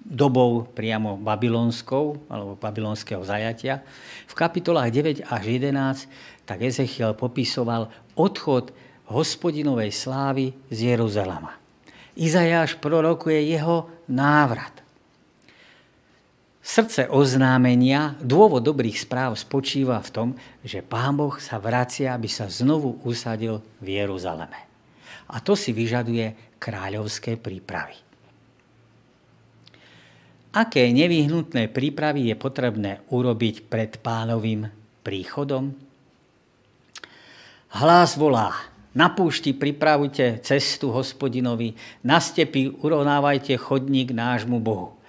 dobou 0.00 0.64
priamo 0.66 1.20
babylonskou, 1.20 2.16
alebo 2.32 2.56
babylonského 2.56 3.20
zajatia, 3.22 3.84
v 4.24 4.34
kapitolách 4.34 4.88
9 4.88 5.28
až 5.28 5.42
11, 5.44 6.48
tak 6.48 6.58
Ezechiel 6.64 7.12
popisoval 7.12 7.92
odchod 8.16 8.72
hospodinovej 9.06 9.92
slávy 9.92 10.56
z 10.72 10.96
Jeruzalema. 10.96 11.56
Izajáš 12.16 12.76
prorokuje 12.80 13.52
jeho 13.52 13.88
návrat. 14.08 14.81
Srdce 16.62 17.10
oznámenia, 17.10 18.14
dôvod 18.22 18.62
dobrých 18.62 19.02
správ 19.02 19.34
spočíva 19.34 19.98
v 19.98 20.10
tom, 20.14 20.28
že 20.62 20.78
Pán 20.78 21.18
Boh 21.18 21.34
sa 21.42 21.58
vracia, 21.58 22.14
aby 22.14 22.30
sa 22.30 22.46
znovu 22.46 23.02
usadil 23.02 23.58
v 23.82 23.98
Jeruzaleme. 23.98 24.70
A 25.34 25.42
to 25.42 25.58
si 25.58 25.74
vyžaduje 25.74 26.54
kráľovské 26.62 27.34
prípravy. 27.34 27.98
Aké 30.54 30.86
nevyhnutné 30.94 31.66
prípravy 31.66 32.30
je 32.30 32.36
potrebné 32.38 33.02
urobiť 33.10 33.66
pred 33.66 33.98
pánovým 33.98 34.70
príchodom? 35.02 35.74
Hlas 37.74 38.14
volá, 38.14 38.54
na 38.94 39.10
púšti 39.10 39.50
pripravujte 39.56 40.44
cestu 40.46 40.94
hospodinovi, 40.94 41.74
na 42.06 42.22
stepi 42.22 42.70
urovnávajte 42.70 43.56
chodník 43.58 44.14
nášmu 44.14 44.62
Bohu. 44.62 45.01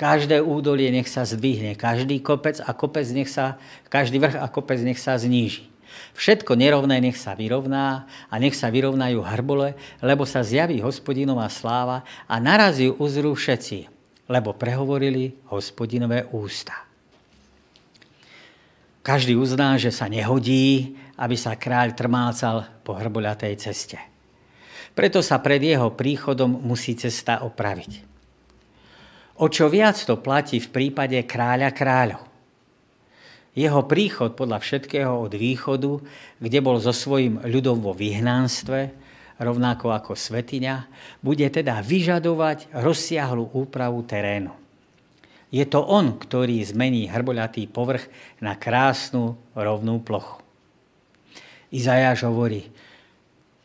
Každé 0.00 0.40
údolie 0.40 0.88
nech 0.88 1.12
sa 1.12 1.28
zdvihne, 1.28 1.76
každý 1.76 2.24
kopec 2.24 2.56
a 2.64 2.72
kopec 2.72 3.04
nech 3.12 3.28
sa, 3.28 3.60
každý 3.92 4.16
vrch 4.16 4.40
a 4.40 4.48
kopec 4.48 4.80
nech 4.80 4.96
sa 4.96 5.20
zníži. 5.20 5.68
Všetko 6.16 6.56
nerovné 6.56 7.04
nech 7.04 7.20
sa 7.20 7.36
vyrovná 7.36 8.08
a 8.32 8.34
nech 8.40 8.56
sa 8.56 8.72
vyrovnajú 8.72 9.20
hrbole, 9.20 9.76
lebo 10.00 10.24
sa 10.24 10.40
zjaví 10.40 10.80
hospodinová 10.80 11.44
sláva 11.52 12.08
a 12.24 12.40
naraz 12.40 12.80
ju 12.80 12.96
uzrú 12.96 13.36
všetci, 13.36 13.92
lebo 14.24 14.56
prehovorili 14.56 15.36
hospodinové 15.52 16.24
ústa. 16.32 16.72
Každý 19.04 19.36
uzná, 19.36 19.76
že 19.76 19.92
sa 19.92 20.08
nehodí, 20.08 20.96
aby 21.20 21.36
sa 21.36 21.60
kráľ 21.60 21.92
trmácal 21.92 22.64
po 22.88 22.96
hrboľatej 22.96 23.52
ceste. 23.60 24.00
Preto 24.96 25.20
sa 25.20 25.36
pred 25.44 25.60
jeho 25.60 25.92
príchodom 25.92 26.48
musí 26.48 26.96
cesta 26.96 27.44
opraviť. 27.44 28.09
O 29.40 29.48
čo 29.48 29.72
viac 29.72 29.96
to 30.04 30.20
platí 30.20 30.60
v 30.60 30.68
prípade 30.68 31.16
kráľa 31.24 31.72
kráľov. 31.72 32.28
Jeho 33.56 33.82
príchod 33.88 34.36
podľa 34.36 34.60
všetkého 34.60 35.16
od 35.16 35.32
východu, 35.32 35.96
kde 36.38 36.58
bol 36.60 36.76
so 36.76 36.92
svojím 36.92 37.40
ľudom 37.48 37.80
vo 37.80 37.96
vyhnánstve, 37.96 38.92
rovnako 39.40 39.96
ako 39.96 40.12
svetiňa, 40.12 40.86
bude 41.24 41.48
teda 41.48 41.80
vyžadovať 41.80 42.68
rozsiahlu 42.70 43.56
úpravu 43.56 44.04
terénu. 44.04 44.52
Je 45.50 45.64
to 45.66 45.82
on, 45.82 46.20
ktorý 46.20 46.60
zmení 46.62 47.08
hrboľatý 47.08 47.64
povrch 47.66 48.06
na 48.38 48.54
krásnu 48.54 49.34
rovnú 49.56 50.04
plochu. 50.04 50.38
Izajáš 51.72 52.28
hovorí, 52.28 52.68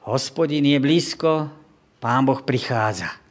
hospodin 0.08 0.66
je 0.66 0.80
blízko, 0.80 1.52
pán 2.00 2.26
Boh 2.26 2.42
prichádza. 2.42 3.25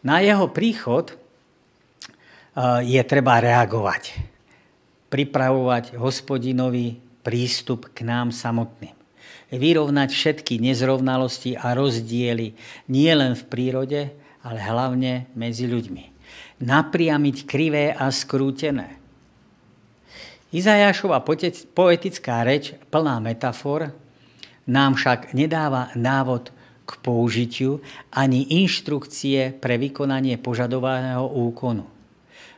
Na 0.00 0.24
jeho 0.24 0.48
príchod 0.48 1.12
eh, 1.12 2.82
je 2.84 3.02
treba 3.04 3.40
reagovať 3.40 4.30
pripravovať 5.10 5.98
hospodinový 5.98 7.02
prístup 7.26 7.90
k 7.92 8.06
nám 8.06 8.30
samotným. 8.30 8.94
Vyrovnať 9.50 10.14
všetky 10.14 10.62
nezrovnalosti 10.62 11.58
a 11.58 11.74
rozdiely 11.74 12.54
nielen 12.86 13.34
v 13.34 13.42
prírode, 13.50 14.00
ale 14.46 14.58
hlavne 14.62 15.26
medzi 15.34 15.66
ľuďmi. 15.66 16.04
Napriamiť 16.62 17.36
krivé 17.50 17.90
a 17.90 18.08
skrútené. 18.14 18.96
Izajášova 20.54 21.22
poetická 21.74 22.46
reč, 22.46 22.78
plná 22.94 23.18
metafor, 23.18 23.90
nám 24.70 24.94
však 24.94 25.34
nedáva 25.34 25.90
návod 25.98 26.54
k 26.90 26.98
použitiu 26.98 27.78
ani 28.10 28.50
inštrukcie 28.66 29.54
pre 29.54 29.78
vykonanie 29.78 30.34
požadovaného 30.42 31.22
úkonu. 31.22 31.86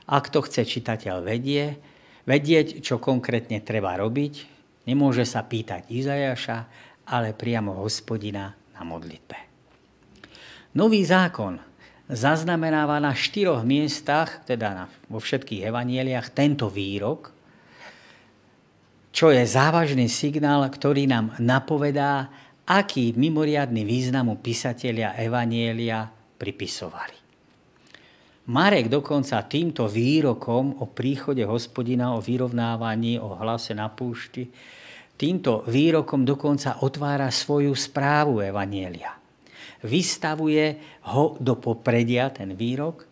Ak 0.08 0.32
to 0.32 0.40
chce 0.40 0.64
čitateľ 0.64 1.20
vedie, 1.20 1.76
vedieť, 2.24 2.80
čo 2.80 2.96
konkrétne 2.96 3.60
treba 3.60 3.92
robiť, 4.00 4.48
nemôže 4.88 5.28
sa 5.28 5.44
pýtať 5.44 5.92
Izajaša, 5.92 6.58
ale 7.12 7.36
priamo 7.36 7.76
hospodina 7.76 8.56
na 8.72 8.82
modlitbe. 8.88 9.36
Nový 10.72 11.04
zákon 11.04 11.60
zaznamenáva 12.08 12.96
na 12.96 13.12
štyroch 13.12 13.60
miestach, 13.60 14.40
teda 14.48 14.88
vo 15.12 15.20
všetkých 15.20 15.68
evanieliach, 15.68 16.32
tento 16.32 16.72
výrok, 16.72 17.28
čo 19.12 19.28
je 19.28 19.44
závažný 19.44 20.08
signál, 20.08 20.64
ktorý 20.72 21.04
nám 21.04 21.36
napovedá, 21.36 22.32
aký 22.66 23.14
mimoriadný 23.18 23.82
významu 23.82 24.38
písatelia 24.38 25.18
evanielia 25.18 26.06
pripisovali. 26.38 27.22
Marek 28.42 28.90
dokonca 28.90 29.38
týmto 29.46 29.86
výrokom 29.86 30.82
o 30.82 30.90
príchode 30.90 31.46
hospodina, 31.46 32.18
o 32.18 32.18
vyrovnávaní, 32.18 33.22
o 33.22 33.38
hlase 33.38 33.70
na 33.70 33.86
púšti, 33.86 34.50
týmto 35.14 35.62
výrokom 35.70 36.26
dokonca 36.26 36.82
otvára 36.82 37.30
svoju 37.30 37.70
správu 37.70 38.42
Evanielia. 38.42 39.14
Vystavuje 39.86 40.98
ho 41.14 41.38
do 41.38 41.54
popredia, 41.54 42.34
ten 42.34 42.58
výrok, 42.58 43.06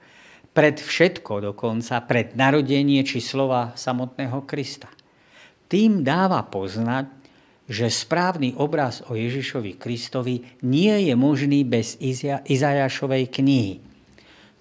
pred 0.50 0.82
všetko 0.82 1.54
dokonca, 1.54 2.02
pred 2.02 2.34
narodenie 2.34 3.06
či 3.06 3.22
slova 3.22 3.70
samotného 3.78 4.42
Krista. 4.50 4.90
Tým 5.70 6.02
dáva 6.02 6.42
poznať, 6.42 7.19
že 7.70 7.86
správny 7.86 8.58
obraz 8.58 8.98
o 9.06 9.14
Ježišovi 9.14 9.78
Kristovi 9.78 10.42
nie 10.66 11.06
je 11.06 11.14
možný 11.14 11.62
bez 11.62 11.94
Izajašovej 12.50 13.30
knihy, 13.30 13.78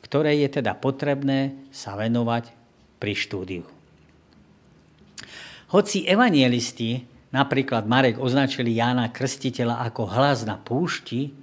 ktoré 0.05 0.37
je 0.45 0.61
teda 0.61 0.77
potrebné 0.77 1.57
sa 1.73 1.97
venovať 1.97 2.53
pri 3.01 3.13
štúdiu. 3.17 3.65
Hoci 5.73 6.05
evangelisti, 6.05 7.01
napríklad 7.33 7.89
Marek, 7.89 8.21
označili 8.21 8.77
Jána 8.77 9.09
Krstiteľa 9.09 9.89
ako 9.89 10.05
hlas 10.05 10.45
na 10.45 10.61
púšti, 10.61 11.33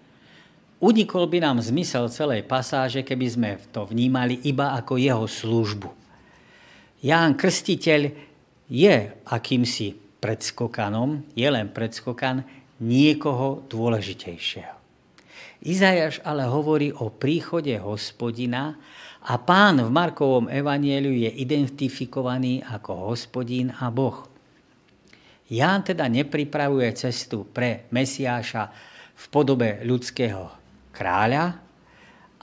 unikol 0.79 1.27
by 1.27 1.51
nám 1.51 1.59
zmysel 1.67 2.07
celej 2.15 2.47
pasáže, 2.47 3.03
keby 3.03 3.27
sme 3.27 3.51
to 3.75 3.83
vnímali 3.91 4.39
iba 4.47 4.79
ako 4.79 5.03
jeho 5.03 5.27
službu. 5.27 5.91
Ján 7.03 7.35
Krstiteľ 7.35 8.15
je 8.71 8.95
akýmsi 9.27 10.06
predskokanom, 10.21 11.25
je 11.37 11.49
len 11.49 11.69
predskokan 11.71 12.45
niekoho 12.81 13.65
dôležitejšieho. 13.69 14.77
Izajaš 15.67 16.21
ale 16.23 16.47
hovorí 16.47 16.93
o 16.93 17.11
príchode 17.11 17.75
hospodina 17.81 18.77
a 19.27 19.35
pán 19.41 19.83
v 19.83 19.91
Markovom 19.91 20.47
evanieliu 20.47 21.11
je 21.27 21.31
identifikovaný 21.43 22.63
ako 22.63 23.11
hospodín 23.11 23.75
a 23.75 23.91
Boh. 23.91 24.29
Ján 25.51 25.83
teda 25.83 26.07
nepripravuje 26.07 26.91
cestu 26.95 27.47
pre 27.47 27.91
Mesiáša 27.91 28.71
v 29.17 29.25
podobe 29.31 29.83
ľudského 29.83 30.51
kráľa, 30.95 31.59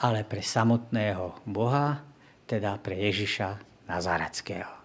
ale 0.03 0.27
pre 0.27 0.43
samotného 0.43 1.47
Boha, 1.47 2.03
teda 2.43 2.75
pre 2.81 2.99
Ježiša 3.07 3.59
Nazarackého. 3.87 4.82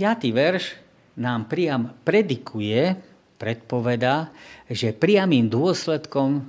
5. 0.00 0.32
verš 0.32 0.80
nám 1.20 1.44
priam 1.44 1.92
predikuje, 2.08 2.96
predpoveda, 3.36 4.32
že 4.64 4.96
priamým 4.96 5.52
dôsledkom 5.52 6.40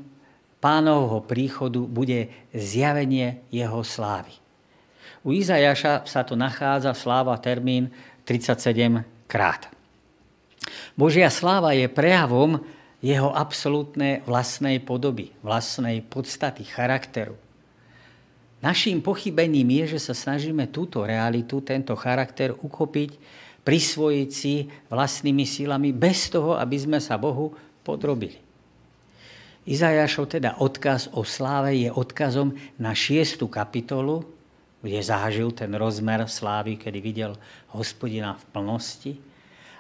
pánovho 0.64 1.20
príchodu 1.20 1.84
bude 1.84 2.32
zjavenie 2.56 3.44
jeho 3.52 3.84
slávy. 3.84 4.32
U 5.28 5.36
Izajaša 5.36 6.08
sa 6.08 6.24
to 6.24 6.40
nachádza 6.40 6.96
sláva 6.96 7.36
termín 7.44 7.92
37 8.24 9.04
krát. 9.28 9.68
Božia 10.96 11.28
sláva 11.28 11.76
je 11.76 11.92
prejavom 11.92 12.64
jeho 13.04 13.36
absolútnej 13.36 14.24
vlastnej 14.24 14.80
podoby, 14.80 15.36
vlastnej 15.44 16.00
podstaty, 16.08 16.64
charakteru. 16.64 17.36
Naším 18.62 19.02
pochybením 19.02 19.84
je, 19.84 19.98
že 19.98 20.14
sa 20.14 20.14
snažíme 20.14 20.70
túto 20.70 21.02
realitu, 21.02 21.66
tento 21.66 21.98
charakter 21.98 22.54
ukopiť 22.54 23.41
prisvojiť 23.62 24.30
si 24.30 24.66
vlastnými 24.90 25.46
silami 25.46 25.94
bez 25.94 26.34
toho, 26.34 26.58
aby 26.58 26.78
sme 26.78 26.98
sa 26.98 27.18
Bohu 27.22 27.54
podrobili. 27.86 28.38
Izajašov 29.70 30.26
teda 30.34 30.58
odkaz 30.58 31.14
o 31.14 31.22
sláve 31.22 31.78
je 31.78 31.94
odkazom 31.94 32.58
na 32.82 32.98
šiestu 32.98 33.46
kapitolu, 33.46 34.26
kde 34.82 34.98
zažil 35.06 35.54
ten 35.54 35.70
rozmer 35.78 36.26
slávy, 36.26 36.82
kedy 36.82 36.98
videl 36.98 37.38
hospodina 37.70 38.34
v 38.42 38.44
plnosti 38.50 39.14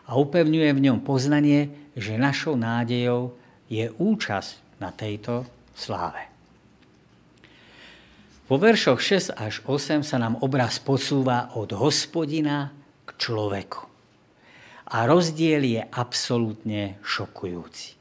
a 0.06 0.14
upevňuje 0.14 0.70
v 0.78 0.84
ňom 0.86 1.00
poznanie, 1.02 1.90
že 1.98 2.22
našou 2.22 2.54
nádejou 2.54 3.34
je 3.66 3.90
účasť 3.90 4.78
na 4.78 4.94
tejto 4.94 5.50
sláve. 5.74 6.30
Vo 8.46 8.60
veršoch 8.60 9.00
6 9.00 9.34
až 9.34 9.64
8 9.64 10.04
sa 10.04 10.20
nám 10.20 10.38
obraz 10.44 10.78
posúva 10.78 11.56
od 11.56 11.72
hospodina 11.72 12.70
človeku. 13.18 13.88
A 14.92 15.08
rozdiel 15.08 15.64
je 15.64 15.82
absolútne 15.88 17.00
šokujúci. 17.02 17.96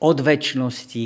Od 0.00 0.16
väčšnosti 0.16 1.02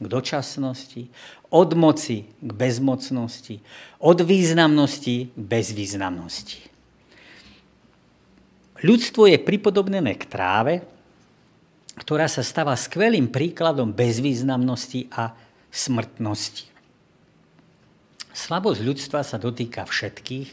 k 0.00 0.04
dočasnosti, 0.08 1.12
od 1.52 1.70
moci 1.76 2.24
k 2.40 2.50
bezmocnosti, 2.56 3.60
od 4.00 4.18
významnosti 4.24 5.28
k 5.28 5.36
bezvýznamnosti. 5.36 6.60
Ľudstvo 8.80 9.28
je 9.28 9.36
pripodobnené 9.36 10.16
k 10.16 10.24
tráve, 10.24 10.74
ktorá 12.00 12.32
sa 12.32 12.40
stáva 12.40 12.72
skvelým 12.80 13.28
príkladom 13.28 13.92
bezvýznamnosti 13.92 15.12
a 15.12 15.36
smrtnosti. 15.68 16.64
Slabosť 18.32 18.80
ľudstva 18.80 19.20
sa 19.20 19.36
dotýka 19.36 19.84
všetkých 19.84 20.48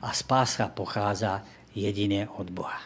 a 0.00 0.12
spása 0.16 0.68
pochádza 0.72 1.44
jedine 1.76 2.26
od 2.40 2.48
Boha. 2.50 2.80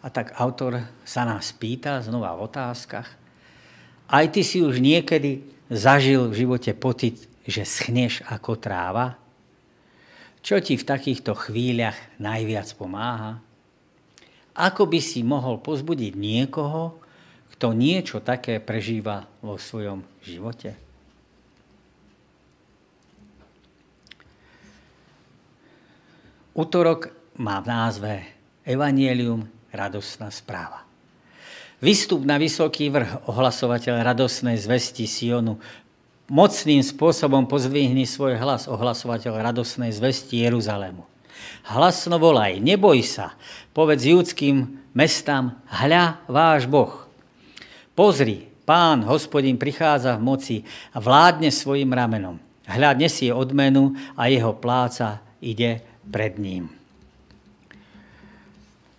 A 0.00 0.06
tak 0.08 0.34
autor 0.38 0.88
sa 1.02 1.26
nás 1.26 1.50
pýta 1.52 2.00
znova 2.00 2.32
v 2.38 2.48
otázkach. 2.48 3.08
Aj 4.08 4.24
ty 4.30 4.40
si 4.46 4.62
už 4.64 4.80
niekedy 4.80 5.44
zažil 5.68 6.30
v 6.30 6.46
živote 6.46 6.72
pocit, 6.72 7.28
že 7.44 7.66
schneš 7.66 8.24
ako 8.24 8.56
tráva? 8.56 9.18
Čo 10.40 10.62
ti 10.62 10.78
v 10.78 10.86
takýchto 10.86 11.34
chvíľach 11.34 11.98
najviac 12.16 12.72
pomáha? 12.78 13.42
Ako 14.54 14.86
by 14.86 14.98
si 15.02 15.26
mohol 15.26 15.60
pozbudiť 15.60 16.14
niekoho, 16.14 16.98
kto 17.58 17.74
niečo 17.74 18.22
také 18.22 18.62
prežíva 18.62 19.26
vo 19.42 19.58
svojom 19.58 20.06
živote? 20.22 20.87
Útorok 26.58 27.14
má 27.38 27.62
v 27.62 27.70
názve 27.70 28.12
Evangelium 28.66 29.46
radostná 29.70 30.26
správa. 30.34 30.82
Vystup 31.78 32.26
na 32.26 32.34
vysoký 32.34 32.90
vrch, 32.90 33.30
ohlasovateľ 33.30 34.02
radosnej 34.02 34.58
zvesti 34.58 35.06
Sionu, 35.06 35.62
mocným 36.26 36.82
spôsobom 36.82 37.46
pozvihni 37.46 38.10
svoj 38.10 38.42
hlas, 38.42 38.66
ohlasovateľ 38.66 39.38
radosnej 39.38 39.94
zvesti 39.94 40.42
Jeruzalému. 40.42 41.06
Hlasno 41.70 42.18
volaj, 42.18 42.58
neboj 42.58 43.06
sa, 43.06 43.38
povedz 43.70 44.10
judským 44.10 44.82
mestám, 44.98 45.62
hľa 45.70 46.26
váš 46.26 46.66
Boh. 46.66 47.06
Pozri, 47.94 48.50
pán, 48.66 49.06
hospodin 49.06 49.54
prichádza 49.62 50.18
v 50.18 50.26
moci 50.26 50.56
a 50.90 50.98
vládne 50.98 51.54
svojim 51.54 51.94
ramenom. 51.94 52.42
Hľa 52.66 52.98
nesie 52.98 53.30
odmenu 53.30 53.94
a 54.18 54.26
jeho 54.26 54.58
pláca 54.58 55.22
ide 55.38 55.86
pred 56.08 56.40
ním. 56.40 56.72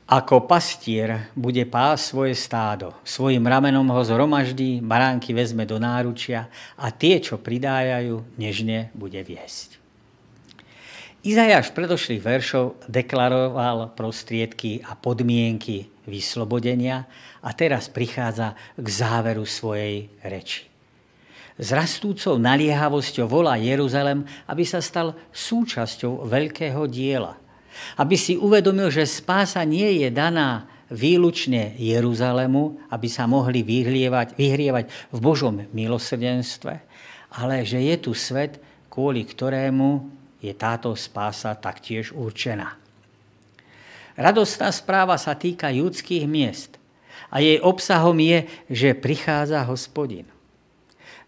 Ako 0.09 0.49
pastier 0.49 1.29
bude 1.37 1.61
pás 1.69 2.09
svoje 2.09 2.33
stádo, 2.33 2.97
svojim 3.05 3.45
ramenom 3.45 3.85
ho 3.93 4.01
zhromaždí, 4.01 4.81
baránky 4.81 5.37
vezme 5.37 5.69
do 5.69 5.77
náručia 5.77 6.49
a 6.73 6.89
tie, 6.89 7.21
čo 7.21 7.37
pridájajú, 7.37 8.25
nežne 8.33 8.89
bude 8.97 9.21
viesť. 9.21 9.77
Izajáš 11.19 11.75
predošlých 11.75 12.25
veršov 12.25 12.79
deklaroval 12.89 13.93
prostriedky 13.93 14.81
a 14.81 14.97
podmienky 14.97 15.91
vyslobodenia 16.09 17.05
a 17.43 17.53
teraz 17.53 17.91
prichádza 17.91 18.57
k 18.79 18.87
záveru 18.87 19.45
svojej 19.45 20.09
reči. 20.23 20.68
S 21.59 21.75
rastúcou 21.75 22.39
naliehavosťou 22.39 23.27
volá 23.27 23.59
Jeruzalem, 23.59 24.23
aby 24.47 24.63
sa 24.63 24.79
stal 24.79 25.11
súčasťou 25.35 26.23
veľkého 26.23 26.87
diela– 26.87 27.35
aby 27.97 28.15
si 28.19 28.35
uvedomil, 28.35 28.91
že 28.91 29.07
spása 29.07 29.63
nie 29.63 30.03
je 30.03 30.09
daná 30.11 30.67
výlučne 30.89 31.77
Jeruzalému, 31.77 32.89
aby 32.89 33.07
sa 33.07 33.29
mohli 33.29 33.61
vyhrievať, 33.61 34.33
vyhrievať 34.35 34.85
v 35.13 35.17
Božom 35.21 35.55
milosrdenstve, 35.69 36.73
ale 37.37 37.61
že 37.61 37.77
je 37.77 37.95
tu 38.01 38.11
svet, 38.17 38.57
kvôli 38.89 39.21
ktorému 39.21 40.09
je 40.41 40.53
táto 40.57 40.97
spása 40.97 41.53
taktiež 41.53 42.09
určená. 42.09 42.73
Radostná 44.17 44.73
správa 44.73 45.15
sa 45.15 45.37
týka 45.37 45.69
judských 45.71 46.25
miest 46.25 46.75
a 47.29 47.39
jej 47.39 47.61
obsahom 47.61 48.17
je, 48.17 48.49
že 48.67 48.97
prichádza 48.97 49.61
hospodin. 49.69 50.25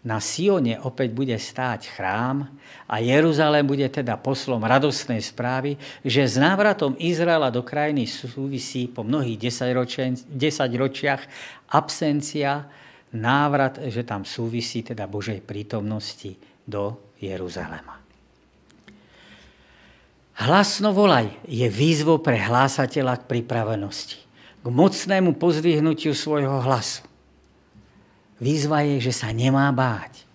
Na 0.02 0.18
Sione 0.18 0.82
opäť 0.82 1.14
bude 1.14 1.38
stáť 1.38 1.94
chrám 1.94 2.50
a 2.90 2.98
Jeruzalém 2.98 3.62
bude 3.62 3.86
teda 3.86 4.18
poslom 4.18 4.58
radostnej 4.58 5.22
správy, 5.22 5.78
že 6.02 6.26
s 6.26 6.34
návratom 6.42 6.98
Izraela 6.98 7.54
do 7.54 7.62
krajiny 7.62 8.10
súvisí 8.10 8.90
po 8.90 9.06
mnohých 9.06 9.38
desaťročiach 10.26 11.22
absencia, 11.70 12.66
návrat, 13.14 13.78
že 13.78 14.02
tam 14.02 14.26
súvisí 14.26 14.82
teda 14.82 15.06
Božej 15.06 15.38
prítomnosti 15.38 16.34
do 16.66 16.98
Jeruzalema. 17.22 18.02
Hlasno 20.42 20.90
volaj 20.90 21.30
je 21.46 21.70
výzvo 21.70 22.18
pre 22.18 22.42
hlásateľa 22.42 23.22
k 23.22 23.28
pripravenosti, 23.38 24.18
k 24.58 24.66
mocnému 24.66 25.38
pozvihnutiu 25.38 26.10
svojho 26.10 26.58
hlasu. 26.66 27.06
Výzva 28.42 28.82
je, 28.82 28.98
že 28.98 29.14
sa 29.14 29.30
nemá 29.30 29.70
báť. 29.70 30.26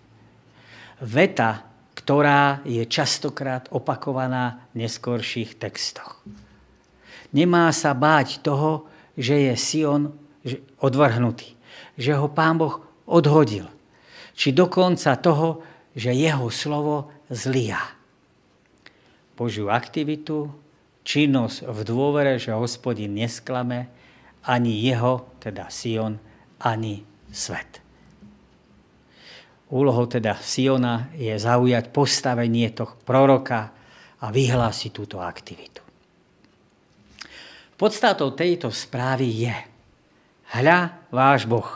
Veta, 1.04 1.68
ktorá 1.92 2.64
je 2.64 2.88
častokrát 2.88 3.68
opakovaná 3.68 4.64
v 4.72 4.88
neskorších 4.88 5.60
textoch. 5.60 6.24
Nemá 7.36 7.68
sa 7.76 7.92
báť 7.92 8.40
toho, 8.40 8.88
že 9.20 9.52
je 9.52 9.54
Sion 9.60 10.16
odvrhnutý, 10.80 11.60
že 12.00 12.16
ho 12.16 12.32
pán 12.32 12.56
Boh 12.56 12.80
odhodil. 13.04 13.68
Či 14.40 14.56
dokonca 14.56 15.20
toho, 15.20 15.60
že 15.92 16.16
jeho 16.16 16.48
slovo 16.48 17.12
zlia. 17.28 17.82
Božiu 19.36 19.68
aktivitu, 19.68 20.48
činnosť 21.04 21.68
v 21.68 21.80
dôvere, 21.84 22.40
že 22.40 22.56
hospodin 22.56 23.12
nesklame 23.20 23.92
ani 24.48 24.80
jeho, 24.80 25.28
teda 25.44 25.68
Sion, 25.68 26.16
ani 26.64 27.04
svet. 27.36 27.87
Úlohou 29.68 30.08
teda 30.08 30.40
Siona 30.40 31.12
je 31.20 31.36
zaujať 31.36 31.92
postavenie 31.92 32.72
toho 32.72 32.96
proroka 33.04 33.76
a 34.24 34.32
vyhlásiť 34.32 34.92
túto 34.96 35.20
aktivitu. 35.20 35.84
Podstatou 37.76 38.34
tejto 38.34 38.72
správy 38.74 39.46
je 39.46 39.56
hľa 40.56 40.98
váš 41.12 41.46
Boh. 41.46 41.68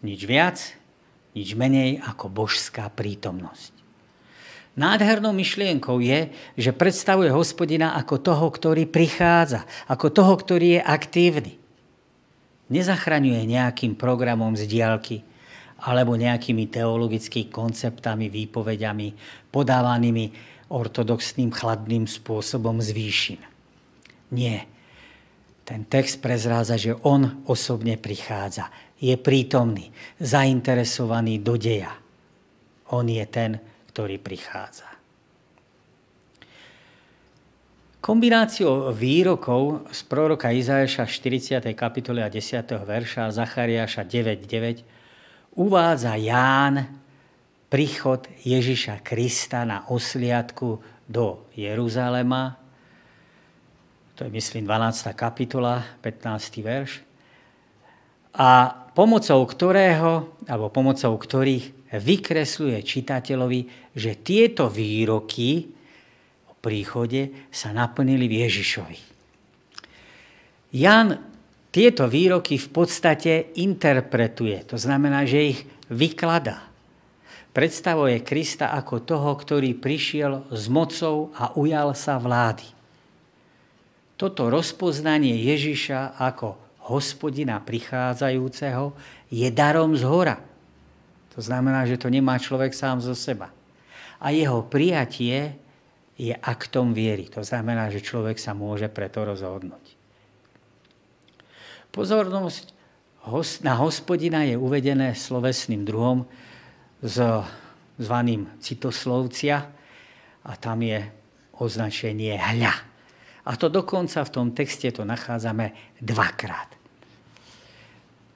Nič 0.00 0.24
viac, 0.24 0.56
nič 1.34 1.52
menej 1.58 1.98
ako 2.00 2.30
božská 2.30 2.88
prítomnosť. 2.94 3.74
Nádhernou 4.74 5.30
myšlienkou 5.34 6.02
je, 6.02 6.34
že 6.58 6.74
predstavuje 6.74 7.30
hospodina 7.30 7.94
ako 7.94 8.18
toho, 8.22 8.46
ktorý 8.50 8.86
prichádza, 8.90 9.66
ako 9.86 10.10
toho, 10.10 10.34
ktorý 10.34 10.78
je 10.78 10.82
aktívny. 10.82 11.52
Nezachraňuje 12.70 13.44
nejakým 13.44 13.94
programom 13.94 14.58
z 14.58 14.66
diálky, 14.66 15.22
alebo 15.82 16.14
nejakými 16.14 16.70
teologickými 16.70 17.50
konceptami, 17.50 18.30
výpovediami 18.30 19.08
podávanými 19.50 20.26
ortodoxným 20.70 21.50
chladným 21.50 22.06
spôsobom 22.06 22.78
z 22.80 22.88
výšin. 22.94 23.40
Nie. 24.32 24.66
Ten 25.64 25.88
text 25.88 26.20
prezráza, 26.20 26.76
že 26.76 26.92
on 27.04 27.44
osobne 27.48 27.96
prichádza. 27.96 28.68
Je 29.00 29.16
prítomný, 29.16 29.92
zainteresovaný 30.20 31.40
do 31.40 31.56
deja. 31.56 31.92
On 32.92 33.04
je 33.04 33.24
ten, 33.28 33.56
ktorý 33.92 34.20
prichádza. 34.20 34.94
Kombináciou 38.04 38.92
výrokov 38.92 39.88
z 39.88 40.00
proroka 40.04 40.52
Izajaša 40.52 41.08
40. 41.08 41.64
kapitoly 41.72 42.20
a 42.20 42.28
10. 42.28 42.60
verša 42.84 43.32
Zachariáša 43.32 44.04
9.9 44.04 44.84
uvádza 45.54 46.18
Ján 46.18 46.98
príchod 47.70 48.26
Ježiša 48.42 49.02
Krista 49.02 49.66
na 49.66 49.86
osliadku 49.90 50.78
do 51.06 51.46
Jeruzalema. 51.54 52.58
To 54.14 54.26
je, 54.26 54.30
myslím, 54.30 54.62
12. 54.62 55.10
kapitola, 55.18 55.82
15. 55.98 56.62
verš. 56.62 57.02
A 58.34 58.70
pomocou 58.94 59.42
ktorého, 59.46 60.38
alebo 60.46 60.70
pomocou 60.70 61.14
ktorých 61.18 61.90
vykresľuje 61.98 62.78
čitateľovi, 62.82 63.60
že 63.94 64.18
tieto 64.22 64.70
výroky 64.70 65.70
o 66.50 66.54
príchode 66.58 67.50
sa 67.50 67.70
naplnili 67.74 68.26
v 68.26 68.34
Ježišovi. 68.46 68.98
Jan 70.74 71.33
tieto 71.74 72.06
výroky 72.06 72.54
v 72.54 72.68
podstate 72.70 73.50
interpretuje, 73.58 74.62
to 74.62 74.78
znamená, 74.78 75.26
že 75.26 75.58
ich 75.58 75.60
vykladá. 75.90 76.70
Predstavuje 77.50 78.22
Krista 78.22 78.70
ako 78.70 79.02
toho, 79.02 79.34
ktorý 79.34 79.74
prišiel 79.74 80.54
s 80.54 80.70
mocou 80.70 81.34
a 81.34 81.50
ujal 81.58 81.90
sa 81.98 82.22
vlády. 82.22 82.66
Toto 84.14 84.46
rozpoznanie 84.46 85.34
Ježiša 85.34 86.14
ako 86.14 86.54
hospodina 86.86 87.58
prichádzajúceho 87.58 88.94
je 89.34 89.48
darom 89.50 89.98
z 89.98 90.06
hora. 90.06 90.38
To 91.34 91.42
znamená, 91.42 91.82
že 91.90 91.98
to 91.98 92.06
nemá 92.06 92.38
človek 92.38 92.70
sám 92.70 93.02
zo 93.02 93.18
seba. 93.18 93.50
A 94.22 94.30
jeho 94.30 94.62
prijatie 94.62 95.58
je 96.14 96.34
aktom 96.38 96.94
viery. 96.94 97.26
To 97.34 97.42
znamená, 97.42 97.90
že 97.90 97.98
človek 97.98 98.38
sa 98.38 98.54
môže 98.54 98.86
preto 98.86 99.26
rozhodnúť. 99.26 99.93
Pozornosť 101.94 102.74
na 103.62 103.78
hospodina 103.78 104.42
je 104.42 104.58
uvedené 104.58 105.14
slovesným 105.14 105.86
druhom 105.86 106.26
zvaným 107.96 108.50
citoslovcia 108.58 109.56
a 110.42 110.52
tam 110.58 110.82
je 110.82 110.98
označenie 111.62 112.34
hľa. 112.34 112.74
A 113.46 113.54
to 113.54 113.70
dokonca 113.70 114.26
v 114.26 114.34
tom 114.34 114.50
texte 114.50 114.90
to 114.90 115.06
nachádzame 115.06 115.94
dvakrát. 116.02 116.74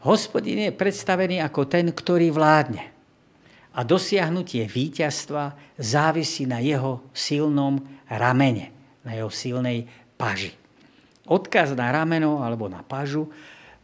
Hospodin 0.06 0.70
je 0.70 0.72
predstavený 0.72 1.42
ako 1.42 1.66
ten, 1.66 1.90
ktorý 1.90 2.30
vládne. 2.30 2.94
a 3.78 3.86
dosiahnutie 3.86 4.66
víťazstva 4.66 5.54
závisí 5.78 6.50
na 6.50 6.58
jeho 6.58 7.06
silnom 7.14 7.78
ramene, 8.10 8.74
na 9.06 9.14
jeho 9.14 9.30
silnej 9.30 9.86
paži. 10.18 10.50
Odkaz 11.28 11.76
na 11.76 11.92
rameno 11.92 12.40
alebo 12.40 12.72
na 12.72 12.80
pažu 12.80 13.28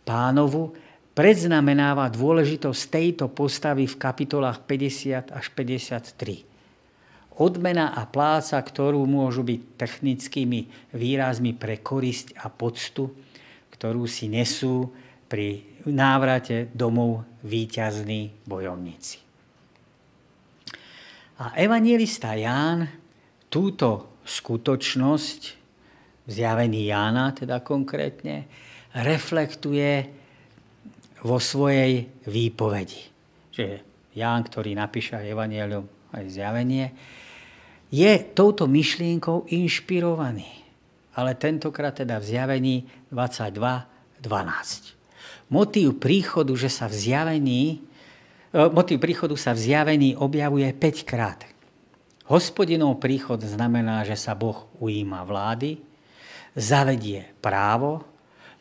pánovu 0.08 0.72
predznamenáva 1.14 2.10
dôležitosť 2.10 2.80
tejto 2.90 3.26
postavy 3.30 3.86
v 3.86 3.96
kapitolách 4.00 4.64
50 4.66 5.30
až 5.30 5.46
53. 5.52 6.54
Odmena 7.34 7.94
a 7.94 8.06
pláca, 8.06 8.58
ktorú 8.62 9.02
môžu 9.10 9.42
byť 9.42 9.60
technickými 9.78 10.90
výrazmi 10.94 11.52
pre 11.54 11.82
korisť 11.82 12.38
a 12.38 12.46
poctu, 12.50 13.10
ktorú 13.74 14.06
si 14.06 14.30
nesú 14.30 14.94
pri 15.26 15.66
návrate 15.90 16.70
domov 16.70 17.26
víťazní 17.42 18.46
bojovníci. 18.46 19.18
A 21.42 21.58
evangelista 21.58 22.38
Ján 22.38 22.86
túto 23.50 24.22
skutočnosť, 24.22 25.63
zjavený 26.28 26.88
Jána 26.88 27.32
teda 27.32 27.60
konkrétne, 27.60 28.48
reflektuje 28.94 30.08
vo 31.24 31.40
svojej 31.40 32.06
výpovedi. 32.28 33.02
Že 33.54 33.66
Ján, 34.14 34.46
ktorý 34.46 34.78
napíše 34.78 35.18
Evangelium 35.18 35.88
aj 36.14 36.24
zjavenie, 36.30 36.86
je 37.90 38.12
touto 38.34 38.70
myšlienkou 38.70 39.50
inšpirovaný. 39.50 40.62
Ale 41.14 41.38
tentokrát 41.38 41.94
teda 41.94 42.18
v 42.18 42.26
zjavení 42.26 42.76
22.12. 43.10 44.26
Motív 45.50 45.98
príchodu, 46.02 46.50
že 46.58 46.70
sa 46.70 46.90
v 46.90 46.94
zjavení 46.94 47.82
E, 48.54 48.70
motiv 48.70 49.02
príchodu 49.02 49.34
sa 49.34 49.50
v 49.50 49.66
zjavení 49.66 50.14
objavuje 50.14 50.70
5 50.70 51.02
krát. 51.02 51.42
Hospodinov 52.30 53.02
príchod 53.02 53.42
znamená, 53.42 54.06
že 54.06 54.14
sa 54.14 54.38
Boh 54.38 54.70
ujíma 54.78 55.26
vlády, 55.26 55.82
zavedie 56.54 57.34
právo, 57.42 58.02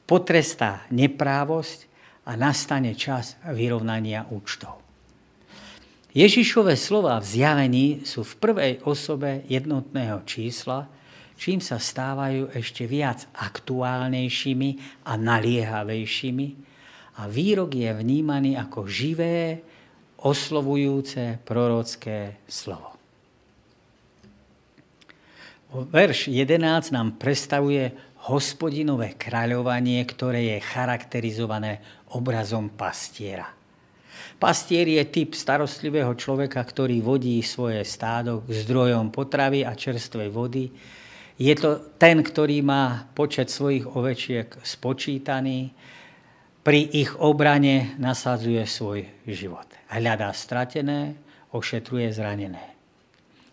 potrestá 0.03 0.85
neprávosť 0.89 1.87
a 2.27 2.35
nastane 2.35 2.93
čas 2.97 3.39
vyrovnania 3.45 4.27
účtov. 4.29 4.81
Ježišové 6.13 6.77
slova 6.77 7.17
v 7.17 7.25
zjavení 7.25 7.87
sú 8.05 8.21
v 8.21 8.37
prvej 8.37 8.73
osobe 8.85 9.41
jednotného 9.49 10.21
čísla, 10.29 10.85
čím 11.33 11.57
sa 11.57 11.81
stávajú 11.81 12.53
ešte 12.53 12.85
viac 12.85 13.25
aktuálnejšími 13.33 14.69
a 15.09 15.17
naliehavejšími 15.17 16.47
a 17.17 17.25
výrok 17.25 17.73
je 17.73 17.89
vnímaný 17.89 18.53
ako 18.61 18.85
živé, 18.85 19.65
oslovujúce 20.21 21.41
prorocké 21.41 22.45
slovo. 22.45 22.92
Verš 25.73 26.29
11 26.29 26.93
nám 26.93 27.17
predstavuje 27.17 27.89
hospodinové 28.29 29.17
kráľovanie, 29.17 30.05
ktoré 30.05 30.53
je 30.53 30.57
charakterizované 30.61 31.81
obrazom 32.13 32.69
pastiera. 32.69 33.49
Pastier 34.37 34.85
je 34.85 35.01
typ 35.09 35.33
starostlivého 35.33 36.13
človeka, 36.13 36.61
ktorý 36.61 37.01
vodí 37.01 37.41
svoje 37.41 37.81
stádo 37.89 38.45
k 38.45 38.53
zdrojom 38.53 39.09
potravy 39.09 39.65
a 39.65 39.73
čerstvej 39.73 40.29
vody. 40.29 40.69
Je 41.41 41.53
to 41.57 41.97
ten, 41.97 42.21
ktorý 42.21 42.61
má 42.61 43.09
počet 43.17 43.49
svojich 43.49 43.89
ovečiek 43.89 44.53
spočítaný, 44.61 45.73
pri 46.61 46.79
ich 46.85 47.17
obrane 47.17 47.97
nasadzuje 47.97 48.61
svoj 48.69 49.09
život. 49.25 49.65
Hľadá 49.89 50.29
stratené, 50.37 51.17
ošetruje 51.49 52.13
zranené. 52.13 52.77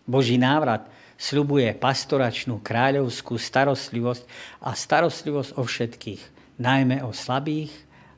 Boží 0.05 0.37
návrat 0.37 1.00
sľubuje 1.21 1.69
pastoračnú 1.77 2.57
kráľovskú 2.65 3.37
starostlivosť 3.37 4.25
a 4.65 4.73
starostlivosť 4.73 5.51
o 5.53 5.61
všetkých, 5.61 6.21
najmä 6.57 7.05
o 7.05 7.13
slabých 7.13 7.69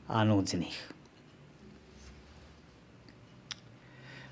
a 0.08 0.24
núdznych. 0.24 0.96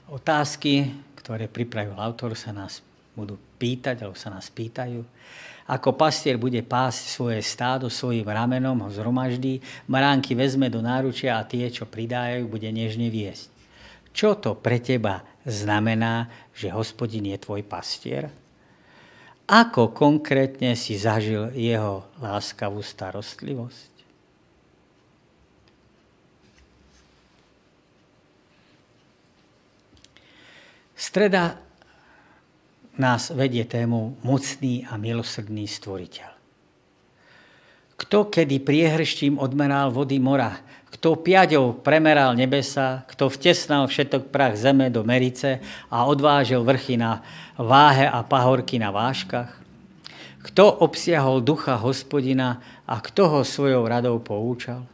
Otázky, 0.09 0.93
ktoré 1.21 1.53
pripravil 1.53 1.97
autor, 1.97 2.33
sa 2.33 2.53
nás 2.53 2.81
budú 3.13 3.37
pýtať, 3.61 4.05
alebo 4.05 4.17
sa 4.17 4.33
nás 4.33 4.49
pýtajú. 4.49 5.05
Ako 5.69 5.95
pastier 5.95 6.37
bude 6.41 6.61
pásť 6.65 7.13
svoje 7.13 7.41
stádo 7.45 7.89
svojim 7.93 8.25
ramenom, 8.25 8.89
ho 8.89 8.91
zhromaždí, 8.93 9.61
maránky 9.89 10.33
vezme 10.33 10.69
do 10.73 10.81
náručia 10.85 11.41
a 11.41 11.47
tie, 11.49 11.69
čo 11.69 11.89
pridájajú, 11.89 12.45
bude 12.49 12.69
nežne 12.73 13.09
viesť. 13.13 13.53
Čo 14.13 14.37
to 14.37 14.53
pre 14.53 14.81
teba 14.85 15.25
znamená, 15.49 16.29
že 16.53 16.69
hospodin 16.69 17.33
je 17.33 17.39
tvoj 17.41 17.65
pastier? 17.65 18.42
Ako 19.53 19.93
konkrétne 19.93 20.73
si 20.73 20.97
zažil 20.97 21.53
jeho 21.53 22.09
láskavú 22.25 22.81
starostlivosť? 22.81 23.93
Streda 30.97 31.61
nás 32.97 33.29
vedie 33.37 33.69
tému 33.69 34.17
mocný 34.25 34.89
a 34.89 34.97
milosrdný 34.97 35.69
stvoriteľ. 35.69 36.33
Kto 38.01 38.33
kedy 38.33 38.57
priehrštím 38.65 39.37
odmeral 39.37 39.93
vody 39.93 40.17
mora, 40.17 40.65
kto 40.93 41.17
piaďou 41.17 41.81
premeral 41.81 42.37
nebesa, 42.37 43.09
kto 43.09 43.33
vtesnal 43.33 43.89
všetok 43.89 44.29
prach 44.29 44.61
zeme 44.61 44.93
do 44.93 45.01
merice 45.01 45.65
a 45.89 46.05
odvážil 46.05 46.61
vrchy 46.61 47.01
na 47.01 47.25
váhe 47.57 48.05
a 48.05 48.21
pahorky 48.21 48.77
na 48.77 48.93
váškach, 48.93 49.57
kto 50.45 50.85
obsiahol 50.85 51.41
ducha 51.41 51.81
hospodina 51.81 52.61
a 52.85 53.01
kto 53.01 53.25
ho 53.33 53.41
svojou 53.41 53.89
radou 53.89 54.21
poučal, 54.21 54.85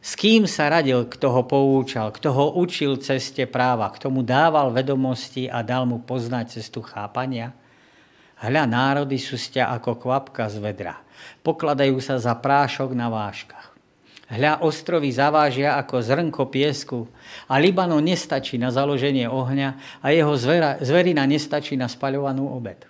s 0.00 0.16
kým 0.16 0.48
sa 0.48 0.72
radil, 0.72 1.04
kto 1.06 1.28
ho 1.28 1.42
poučal, 1.44 2.08
kto 2.10 2.32
ho 2.32 2.46
učil 2.56 2.96
ceste 2.98 3.44
práva, 3.44 3.92
kto 3.92 4.08
mu 4.08 4.24
dával 4.24 4.72
vedomosti 4.72 5.44
a 5.46 5.60
dal 5.60 5.84
mu 5.84 6.00
poznať 6.00 6.58
cestu 6.58 6.80
chápania? 6.80 7.52
Hľa, 8.40 8.64
národy 8.64 9.20
sú 9.20 9.36
sťa 9.36 9.76
ako 9.76 10.00
kvapka 10.00 10.48
z 10.48 10.56
vedra. 10.56 10.96
Pokladajú 11.44 12.00
sa 12.00 12.16
za 12.16 12.32
prášok 12.32 12.96
na 12.96 13.12
váškach. 13.12 13.69
Hľa, 14.30 14.62
ostrovy 14.62 15.10
zavážia 15.10 15.74
ako 15.74 15.98
zrnko 15.98 16.46
piesku 16.54 17.10
a 17.50 17.58
Libanon 17.58 17.98
nestačí 17.98 18.62
na 18.62 18.70
založenie 18.70 19.26
ohňa 19.26 19.98
a 19.98 20.14
jeho 20.14 20.30
zvera, 20.38 20.78
zverina 20.78 21.26
nestačí 21.26 21.74
na 21.74 21.90
spaľovanú 21.90 22.46
obed. 22.46 22.86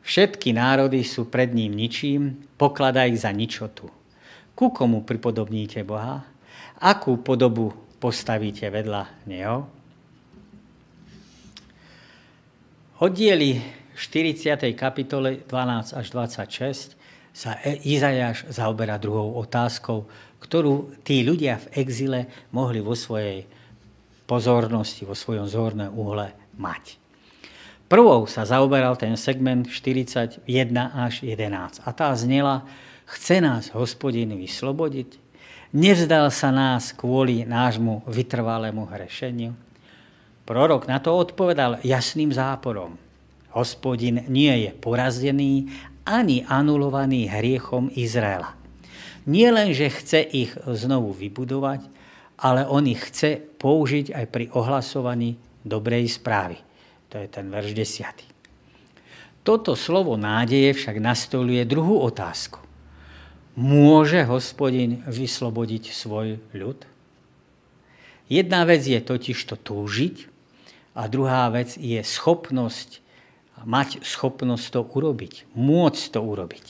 Všetky 0.00 0.56
národy 0.56 1.04
sú 1.04 1.28
pred 1.28 1.52
ním 1.52 1.76
ničím, 1.76 2.40
pokladá 2.56 3.04
za 3.12 3.28
ničotu. 3.28 3.92
Ku 4.56 4.72
komu 4.72 5.04
pripodobníte 5.04 5.84
Boha? 5.84 6.24
Akú 6.80 7.20
podobu 7.20 7.76
postavíte 8.00 8.64
vedľa 8.72 9.28
Neho? 9.28 9.68
Oddiely 12.98 13.60
40. 13.92 14.72
kapitole 14.72 15.44
12 15.44 15.94
až 15.94 16.06
26 16.10 16.97
sa 17.32 17.58
e- 17.62 17.80
Izajáš 17.84 18.50
zaoberá 18.50 18.98
druhou 18.98 19.38
otázkou, 19.38 20.08
ktorú 20.38 21.02
tí 21.02 21.22
ľudia 21.22 21.58
v 21.58 21.66
exile 21.82 22.20
mohli 22.54 22.78
vo 22.78 22.94
svojej 22.94 23.44
pozornosti, 24.28 25.08
vo 25.08 25.16
svojom 25.16 25.48
zornom 25.48 25.90
úhle 25.96 26.36
mať. 26.60 27.00
Prvou 27.88 28.28
sa 28.28 28.44
zaoberal 28.44 29.00
ten 29.00 29.16
segment 29.16 29.64
41 29.64 30.44
až 30.92 31.24
11 31.24 31.80
a 31.80 31.90
tá 31.96 32.12
znela 32.12 32.68
Chce 33.08 33.40
nás 33.40 33.72
hospodin 33.72 34.36
vyslobodiť? 34.36 35.16
Nevzdal 35.72 36.28
sa 36.28 36.52
nás 36.52 36.92
kvôli 36.92 37.48
nášmu 37.48 38.04
vytrvalému 38.04 38.84
hrešeniu? 38.84 39.56
Prorok 40.44 40.84
na 40.84 41.00
to 41.00 41.16
odpovedal 41.16 41.80
jasným 41.80 42.28
záporom. 42.28 43.00
Hospodin 43.56 44.28
nie 44.28 44.68
je 44.68 44.70
porazený 44.76 45.72
ani 46.08 46.48
anulovaný 46.48 47.28
hriechom 47.28 47.92
Izraela. 47.92 48.56
Nie 49.28 49.52
len, 49.52 49.76
že 49.76 49.92
chce 49.92 50.24
ich 50.24 50.56
znovu 50.64 51.12
vybudovať, 51.12 51.84
ale 52.40 52.64
on 52.64 52.88
ich 52.88 53.12
chce 53.12 53.36
použiť 53.60 54.16
aj 54.16 54.24
pri 54.32 54.48
ohlasovaní 54.56 55.36
dobrej 55.68 56.16
správy. 56.16 56.56
To 57.12 57.20
je 57.20 57.28
ten 57.28 57.52
verš 57.52 57.76
10. 57.76 59.44
Toto 59.44 59.76
slovo 59.76 60.16
nádeje 60.16 60.72
však 60.76 60.96
nastoluje 60.96 61.64
druhú 61.68 62.00
otázku. 62.04 62.60
Môže 63.58 64.22
hospodin 64.24 65.04
vyslobodiť 65.04 65.92
svoj 65.92 66.40
ľud? 66.54 66.84
Jedna 68.28 68.68
vec 68.68 68.84
je 68.84 69.00
totiž 69.00 69.40
to 69.48 69.56
túžiť 69.56 70.28
a 70.94 71.08
druhá 71.08 71.48
vec 71.48 71.74
je 71.80 71.98
schopnosť, 72.04 73.00
mať 73.64 74.02
schopnosť 74.04 74.66
to 74.74 74.80
urobiť, 74.84 75.48
môcť 75.54 76.02
to 76.12 76.20
urobiť. 76.20 76.66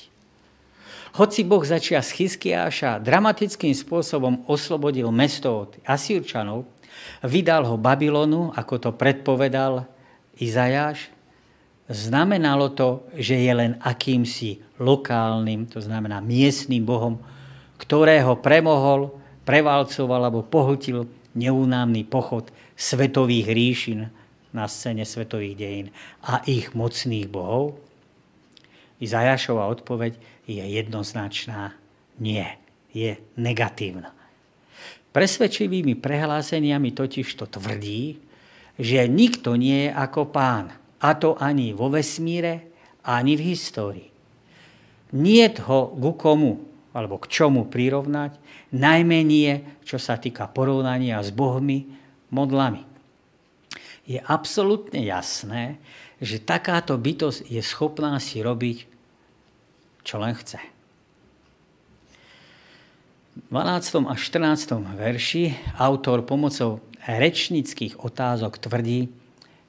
Hoci 1.17 1.41
Boh 1.43 1.65
začia 1.65 2.05
z 2.05 2.15
Chyskiáša 2.15 3.01
dramatickým 3.01 3.73
spôsobom 3.73 4.45
oslobodil 4.47 5.09
mesto 5.09 5.67
od 5.67 5.71
Asírčanov, 5.83 6.69
Vydal 7.25 7.67
ho 7.67 7.77
Babylonu, 7.79 8.55
ako 8.55 8.75
to 8.79 8.91
predpovedal 8.95 9.87
Izajáš. 10.39 11.11
Znamenalo 11.89 12.69
to, 12.77 13.09
že 13.17 13.41
je 13.41 13.53
len 13.55 13.73
akýmsi 13.81 14.61
lokálnym, 14.77 15.67
to 15.67 15.81
znamená 15.81 16.21
miestným 16.21 16.85
bohom, 16.85 17.17
ktorého 17.81 18.37
premohol, 18.39 19.17
prevalcoval 19.49 20.29
alebo 20.29 20.45
pohltil 20.45 21.09
neúnámny 21.33 22.05
pochod 22.05 22.53
svetových 22.77 23.47
ríšin 23.49 24.01
na 24.59 24.67
scéne 24.67 25.07
svetových 25.07 25.55
dejín 25.55 25.87
a 26.27 26.43
ich 26.43 26.75
mocných 26.75 27.31
bohov? 27.31 27.79
Izajašova 28.99 29.71
odpoveď 29.71 30.19
je 30.51 30.59
jednoznačná 30.59 31.79
nie, 32.19 32.43
je 32.91 33.15
negatívna. 33.39 34.11
Presvedčivými 35.15 35.95
prehláseniami 35.95 36.91
totiž 36.91 37.39
to 37.39 37.47
tvrdí, 37.47 38.19
že 38.75 39.07
nikto 39.07 39.55
nie 39.55 39.87
je 39.87 39.91
ako 39.95 40.31
pán, 40.31 40.75
a 40.99 41.15
to 41.15 41.39
ani 41.39 41.71
vo 41.75 41.91
vesmíre, 41.91 42.75
ani 43.07 43.39
v 43.39 43.55
histórii. 43.55 44.11
Nie 45.15 45.55
ho 45.65 45.95
ku 45.95 46.13
komu 46.19 46.53
alebo 46.93 47.21
k 47.23 47.31
čomu 47.31 47.71
prirovnať, 47.71 48.37
najmenej 48.75 49.85
čo 49.87 49.97
sa 49.97 50.19
týka 50.19 50.51
porovnania 50.51 51.23
s 51.23 51.31
bohmi, 51.31 51.87
modlami. 52.35 52.88
Je 54.09 54.17
absolútne 54.25 55.05
jasné, 55.05 55.77
že 56.17 56.41
takáto 56.41 56.97
bytosť 56.97 57.45
je 57.45 57.61
schopná 57.61 58.17
si 58.17 58.41
robiť, 58.41 58.89
čo 60.01 60.17
len 60.17 60.33
chce. 60.33 60.57
V 63.39 63.55
12. 63.55 64.09
a 64.09 64.15
14. 64.17 64.99
verši 64.99 65.55
autor 65.77 66.25
pomocou 66.25 66.81
rečnických 67.05 68.01
otázok 68.01 68.59
tvrdí, 68.59 69.13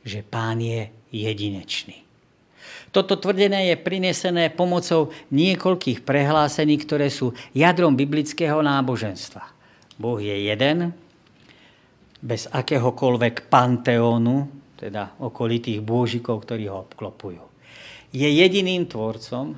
že 0.07 0.25
pán 0.25 0.63
je 0.63 0.89
jedinečný. 1.11 2.07
Toto 2.89 3.19
tvrdené 3.19 3.69
je 3.69 3.75
prinesené 3.77 4.49
pomocou 4.49 5.13
niekoľkých 5.29 6.01
prehlásení, 6.01 6.81
ktoré 6.81 7.13
sú 7.13 7.37
jadrom 7.53 7.93
biblického 7.93 8.65
náboženstva. 8.65 9.45
Boh 10.01 10.17
je 10.17 10.49
jeden, 10.49 10.95
bez 12.20 12.51
akéhokoľvek 12.51 13.47
panteónu, 13.47 14.36
teda 14.80 15.20
okolitých 15.20 15.84
bôžikov, 15.84 16.43
ktorí 16.47 16.67
ho 16.72 16.88
obklopujú. 16.88 17.43
Je 18.15 18.28
jediným 18.28 18.88
tvorcom, 18.88 19.55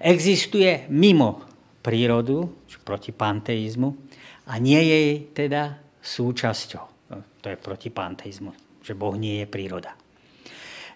existuje 0.00 0.88
mimo 0.92 1.44
prírodu, 1.80 2.64
proti 2.84 3.16
panteizmu, 3.16 3.96
a 4.44 4.60
nie 4.60 4.76
je 4.76 5.00
teda 5.32 5.80
súčasťou. 6.04 6.84
To 7.40 7.46
je 7.48 7.56
proti 7.56 7.88
panteizmu, 7.88 8.52
že 8.84 8.92
Boh 8.92 9.16
nie 9.16 9.40
je 9.40 9.48
príroda. 9.48 9.96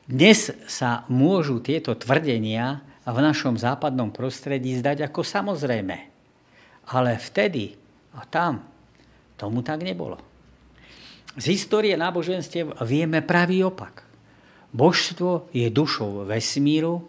Dnes 0.04 0.52
sa 0.68 1.08
môžu 1.08 1.60
tieto 1.64 1.96
tvrdenia 1.96 2.84
v 3.08 3.18
našom 3.24 3.56
západnom 3.56 4.12
prostredí 4.12 4.76
zdať 4.76 5.08
ako 5.08 5.24
samozrejme. 5.24 5.96
Ale 6.92 7.16
vtedy 7.16 7.76
a 8.16 8.24
tam 8.28 8.64
tomu 9.40 9.64
tak 9.64 9.80
nebolo. 9.80 10.27
Z 11.38 11.44
histórie 11.54 11.94
náboženstiev 11.94 12.74
vieme 12.82 13.22
pravý 13.22 13.62
opak. 13.62 14.02
Božstvo 14.74 15.46
je 15.54 15.70
dušou 15.70 16.26
vesmíru, 16.26 17.06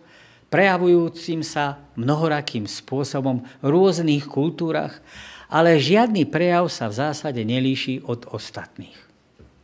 prejavujúcim 0.53 1.41
sa 1.41 1.82
mnohorakým 1.97 2.69
spôsobom 2.69 3.41
v 3.41 3.65
rôznych 3.65 4.30
kultúrach, 4.30 5.01
ale 5.49 5.82
žiadny 5.82 6.30
prejav 6.30 6.69
sa 6.69 6.86
v 6.88 6.97
zásade 7.01 7.41
nelíši 7.41 8.05
od 8.05 8.30
ostatných. 8.30 8.95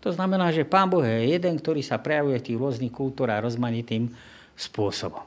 To 0.01 0.09
znamená, 0.09 0.49
že 0.49 0.65
Pán 0.65 0.89
Boh 0.89 1.05
je 1.05 1.37
jeden, 1.37 1.61
ktorý 1.61 1.85
sa 1.85 2.01
prejavuje 2.01 2.41
v 2.41 2.45
tých 2.49 2.57
rôznych 2.57 2.93
kultúrach 2.93 3.45
rozmanitým 3.45 4.09
spôsobom. 4.57 5.21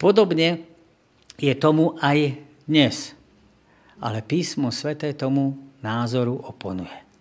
Podobne 0.00 0.64
je 1.36 1.52
tomu 1.52 2.00
aj 2.00 2.36
dnes. 2.64 3.12
Ale 4.02 4.24
písmo 4.24 4.72
sveté 4.72 5.12
tomu 5.14 5.56
názoru 5.84 6.36
oponuje. 6.42 7.11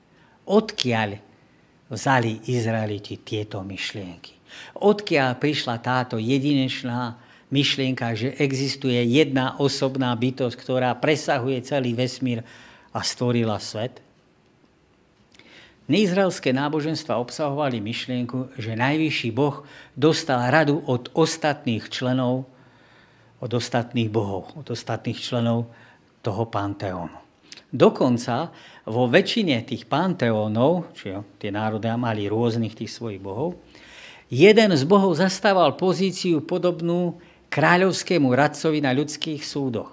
Odkiaľ 0.47 1.19
vzali 1.91 2.49
Izraeliti 2.49 3.19
tieto 3.21 3.61
myšlienky? 3.61 4.37
Odkiaľ 4.79 5.37
prišla 5.37 5.75
táto 5.79 6.19
jedinečná 6.19 7.15
myšlienka, 7.51 8.15
že 8.15 8.35
existuje 8.39 8.97
jedna 9.11 9.59
osobná 9.59 10.15
bytosť, 10.15 10.55
ktorá 10.55 10.91
presahuje 10.97 11.61
celý 11.61 11.93
vesmír 11.93 12.41
a 12.95 12.99
stvorila 13.03 13.59
svet? 13.59 13.99
Neizraelské 15.91 16.55
náboženstva 16.55 17.19
obsahovali 17.19 17.83
myšlienku, 17.83 18.55
že 18.55 18.79
najvyšší 18.79 19.29
Boh 19.35 19.67
dostal 19.91 20.47
radu 20.47 20.79
od 20.87 21.11
ostatných 21.11 21.91
členov, 21.91 22.47
od 23.43 23.51
ostatných 23.51 24.07
bohov, 24.07 24.55
od 24.55 24.71
ostatných 24.71 25.19
členov 25.19 25.67
toho 26.23 26.47
panteónu. 26.47 27.30
Dokonca 27.71 28.51
vo 28.83 29.07
väčšine 29.07 29.63
tých 29.63 29.87
panteónov, 29.87 30.91
čiže 30.91 31.23
tie 31.39 31.55
národy 31.55 31.87
mali 31.95 32.27
rôznych 32.27 32.75
tých 32.75 32.91
svojich 32.91 33.23
bohov, 33.23 33.55
jeden 34.27 34.75
z 34.75 34.83
bohov 34.83 35.15
zastával 35.15 35.79
pozíciu 35.79 36.43
podobnú 36.43 37.19
kráľovskému 37.47 38.27
radcovi 38.31 38.83
na 38.83 38.91
ľudských 38.91 39.43
súdoch. 39.43 39.91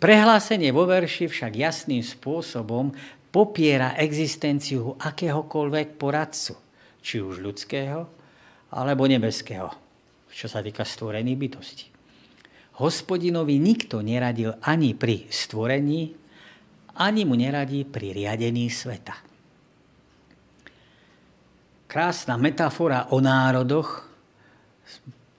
Prehlásenie 0.00 0.72
vo 0.72 0.84
verši 0.84 1.28
však 1.28 1.52
jasným 1.56 2.04
spôsobom 2.04 2.92
popiera 3.32 3.96
existenciu 3.96 4.96
akéhokoľvek 5.00 5.96
poradcu, 5.96 6.56
či 7.00 7.20
už 7.20 7.40
ľudského, 7.40 8.08
alebo 8.72 9.04
nebeského, 9.04 9.68
čo 10.32 10.48
sa 10.48 10.60
týka 10.60 10.84
stvorených 10.84 11.40
bytosti. 11.40 11.86
Hospodinovi 12.80 13.56
nikto 13.56 14.02
neradil 14.02 14.58
ani 14.60 14.92
pri 14.92 15.30
stvorení, 15.30 16.23
ani 16.94 17.26
mu 17.26 17.34
neradí 17.34 17.82
pri 17.86 18.14
riadení 18.14 18.70
sveta. 18.70 19.14
Krásna 21.90 22.34
metafora 22.34 23.06
o 23.14 23.22
národoch, 23.22 24.10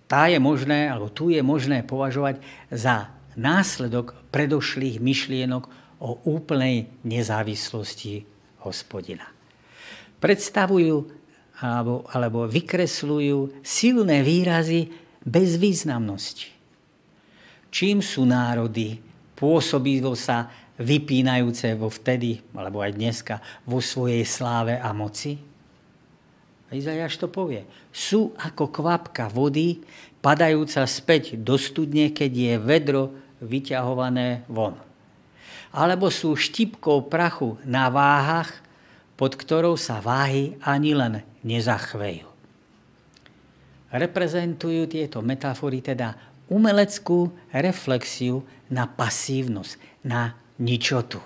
tá 0.07 0.31
je 0.31 0.39
možné, 0.39 0.87
alebo 0.87 1.11
tu 1.11 1.33
je 1.33 1.41
možné 1.43 1.83
považovať 1.83 2.39
za 2.71 3.11
následok 3.35 4.15
predošlých 4.31 5.03
myšlienok 5.03 5.63
o 5.99 6.23
úplnej 6.31 6.87
nezávislosti 7.03 8.23
hospodina. 8.63 9.27
Predstavujú 10.19 10.95
alebo, 11.59 12.03
alebo 12.11 12.47
vykresľujú 12.47 13.63
silné 13.63 14.23
výrazy 14.23 14.91
bez 15.23 15.55
významnosti. 15.55 16.51
Čím 17.71 17.99
sú 17.99 18.23
národy 18.23 18.99
pôsobivo 19.35 20.15
sa 20.15 20.47
vypínajúce 20.79 21.75
vo 21.79 21.87
vtedy, 21.87 22.43
alebo 22.55 22.83
aj 22.83 22.95
dneska, 22.95 23.35
vo 23.63 23.79
svojej 23.79 24.23
sláve 24.27 24.75
a 24.75 24.91
moci? 24.91 25.39
A 26.67 26.75
Izajáš 26.75 27.21
to 27.21 27.27
povie. 27.31 27.63
Sú 27.93 28.35
ako 28.35 28.71
kvapka 28.73 29.31
vody, 29.31 29.83
padajúca 30.19 30.83
späť 30.89 31.37
do 31.37 31.55
studne, 31.55 32.11
keď 32.11 32.31
je 32.33 32.53
vedro 32.59 33.13
vyťahované 33.39 34.43
von 34.49 34.85
alebo 35.75 36.07
sú 36.07 36.39
štipkou 36.39 37.11
prachu 37.11 37.59
na 37.67 37.91
váhach, 37.91 38.63
pod 39.19 39.35
ktorou 39.35 39.75
sa 39.75 39.99
váhy 39.99 40.55
ani 40.63 40.95
len 40.95 41.19
nezachvejú. 41.43 42.31
Reprezentujú 43.91 44.87
tieto 44.87 45.19
metafory 45.19 45.83
teda 45.83 46.15
umeleckú 46.47 47.27
reflexiu 47.51 48.47
na 48.71 48.87
pasívnosť, 48.87 49.75
na 50.07 50.39
ničotu. 50.59 51.19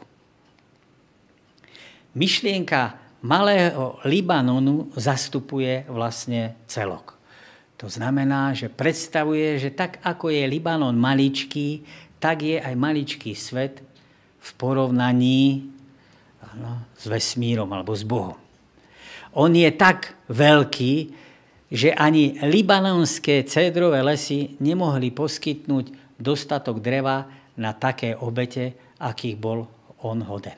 Myšlienka 2.17 2.97
malého 3.21 4.01
Libanonu 4.07 4.89
zastupuje 4.97 5.85
vlastne 5.87 6.57
celok. 6.65 7.19
To 7.79 7.87
znamená, 7.87 8.51
že 8.51 8.67
predstavuje, 8.67 9.55
že 9.55 9.71
tak 9.71 10.03
ako 10.03 10.33
je 10.33 10.43
Libanon 10.51 10.95
maličký, 10.99 11.85
tak 12.19 12.43
je 12.43 12.59
aj 12.59 12.75
maličký 12.75 13.31
svet 13.37 13.79
v 14.39 14.49
porovnaní 14.59 15.71
ano, 16.43 16.83
s 16.97 17.07
vesmírom 17.07 17.71
alebo 17.71 17.95
s 17.95 18.03
Bohom. 18.03 18.35
On 19.37 19.51
je 19.53 19.69
tak 19.71 20.17
veľký, 20.27 20.93
že 21.69 21.93
ani 21.93 22.41
libanonské 22.41 23.45
cédrové 23.45 24.01
lesy 24.01 24.57
nemohli 24.57 25.13
poskytnúť 25.13 26.17
dostatok 26.17 26.81
dreva 26.81 27.29
na 27.55 27.77
také 27.77 28.17
obete, 28.17 28.73
akých 28.99 29.35
bol 29.39 29.65
on 30.03 30.23
hoden. 30.23 30.55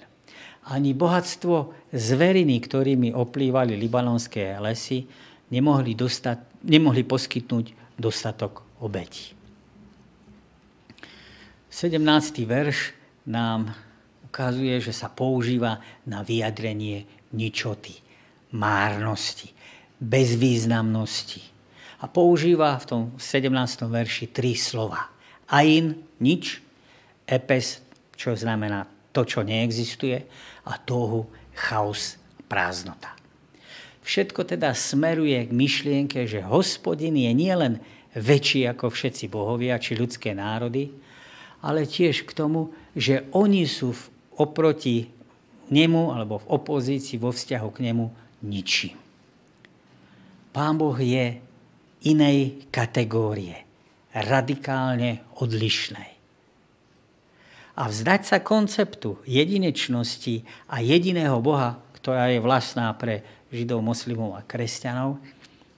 Ani 0.69 0.93
bohatstvo 0.93 1.73
zveriny, 1.89 2.61
ktorými 2.61 3.13
oplývali 3.17 3.73
libanonské 3.73 4.57
lesy, 4.61 5.09
nemohli, 5.49 5.97
dostať, 5.97 6.65
nemohli 6.69 7.01
poskytnúť 7.01 7.97
dostatok 7.97 8.61
obetí. 8.81 9.33
17. 11.71 11.97
verš 12.45 12.93
nám 13.25 13.73
ukazuje, 14.27 14.77
že 14.83 14.93
sa 14.93 15.07
používa 15.07 15.81
na 16.05 16.21
vyjadrenie 16.21 17.07
ničoty, 17.31 17.95
márnosti, 18.53 19.49
bezvýznamnosti. 19.97 21.41
A 22.01 22.09
používa 22.09 22.75
v 22.81 22.85
tom 22.85 23.01
17. 23.17 23.87
verši 23.87 24.25
tri 24.29 24.57
slova. 24.57 25.09
Ain, 25.47 26.01
nič, 26.17 26.59
epes, 27.29 27.83
čo 28.21 28.37
znamená 28.37 28.85
to, 29.09 29.25
čo 29.25 29.41
neexistuje, 29.41 30.21
a 30.69 30.77
tohu, 30.77 31.25
chaos, 31.57 32.21
prázdnota. 32.45 33.17
Všetko 34.05 34.45
teda 34.45 34.77
smeruje 34.77 35.49
k 35.49 35.51
myšlienke, 35.51 36.29
že 36.29 36.45
hospodin 36.45 37.17
je 37.17 37.31
nielen 37.33 37.81
väčší 38.13 38.69
ako 38.69 38.93
všetci 38.93 39.25
bohovia 39.25 39.81
či 39.81 39.97
ľudské 39.97 40.37
národy, 40.37 40.93
ale 41.65 41.89
tiež 41.89 42.29
k 42.29 42.31
tomu, 42.33 42.73
že 42.93 43.25
oni 43.33 43.65
sú 43.65 43.93
v, 43.93 44.01
oproti 44.41 45.09
nemu 45.71 46.11
alebo 46.11 46.41
v 46.41 46.49
opozícii 46.49 47.21
vo 47.21 47.31
vzťahu 47.31 47.69
k 47.71 47.83
nemu 47.89 48.05
ničím. 48.43 48.97
Pán 50.51 50.75
Boh 50.75 50.97
je 50.99 51.39
inej 52.03 52.67
kategórie, 52.73 53.63
radikálne 54.11 55.23
odlišnej. 55.39 56.10
A 57.75 57.87
vzdať 57.87 58.21
sa 58.27 58.37
konceptu 58.43 59.21
jedinečnosti 59.23 60.43
a 60.67 60.83
jediného 60.83 61.39
Boha, 61.39 61.79
ktorá 61.95 62.27
je 62.27 62.43
vlastná 62.43 62.91
pre 62.97 63.23
židov, 63.51 63.79
moslimov 63.79 64.35
a 64.35 64.43
kresťanov, 64.43 65.19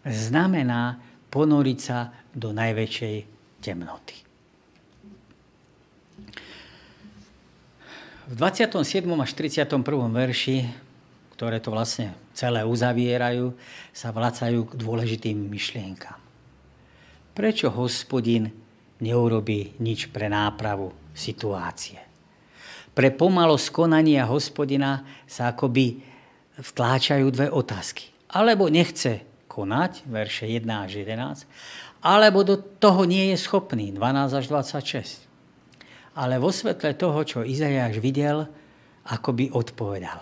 znamená 0.08 0.98
ponoriť 1.30 1.80
sa 1.80 2.14
do 2.34 2.50
najväčšej 2.54 3.16
temnoty. 3.62 4.18
V 8.24 8.34
27. 8.40 9.04
až 9.20 9.32
31. 9.36 9.84
verši, 10.08 10.58
ktoré 11.36 11.60
to 11.60 11.76
vlastne 11.76 12.16
celé 12.32 12.64
uzavierajú, 12.64 13.52
sa 13.92 14.16
vracajú 14.16 14.64
k 14.64 14.74
dôležitým 14.80 15.36
myšlienkam. 15.52 16.16
Prečo 17.36 17.68
hospodin 17.74 18.48
neurobí 19.04 19.76
nič 19.84 20.08
pre 20.08 20.32
nápravu 20.32 21.03
situácie? 21.14 22.02
Pre 22.94 23.10
pomalosť 23.10 23.74
konania 23.74 24.30
hospodina 24.30 25.02
sa 25.26 25.54
akoby 25.54 26.02
vtláčajú 26.62 27.26
dve 27.34 27.48
otázky. 27.50 28.14
Alebo 28.30 28.70
nechce 28.70 29.26
konať, 29.50 30.06
verše 30.10 30.46
1 30.46 30.66
až 30.70 31.02
11, 31.02 31.46
alebo 32.06 32.46
do 32.46 32.58
toho 32.58 33.06
nie 33.06 33.34
je 33.34 33.38
schopný, 33.42 33.90
12 33.94 34.42
až 34.42 34.46
26 34.50 35.24
ale 36.14 36.38
vo 36.38 36.54
svetle 36.54 36.94
toho, 36.94 37.26
čo 37.26 37.40
Izajáš 37.42 37.98
videl, 37.98 38.46
ako 39.10 39.30
by 39.34 39.46
odpovedal. 39.54 40.22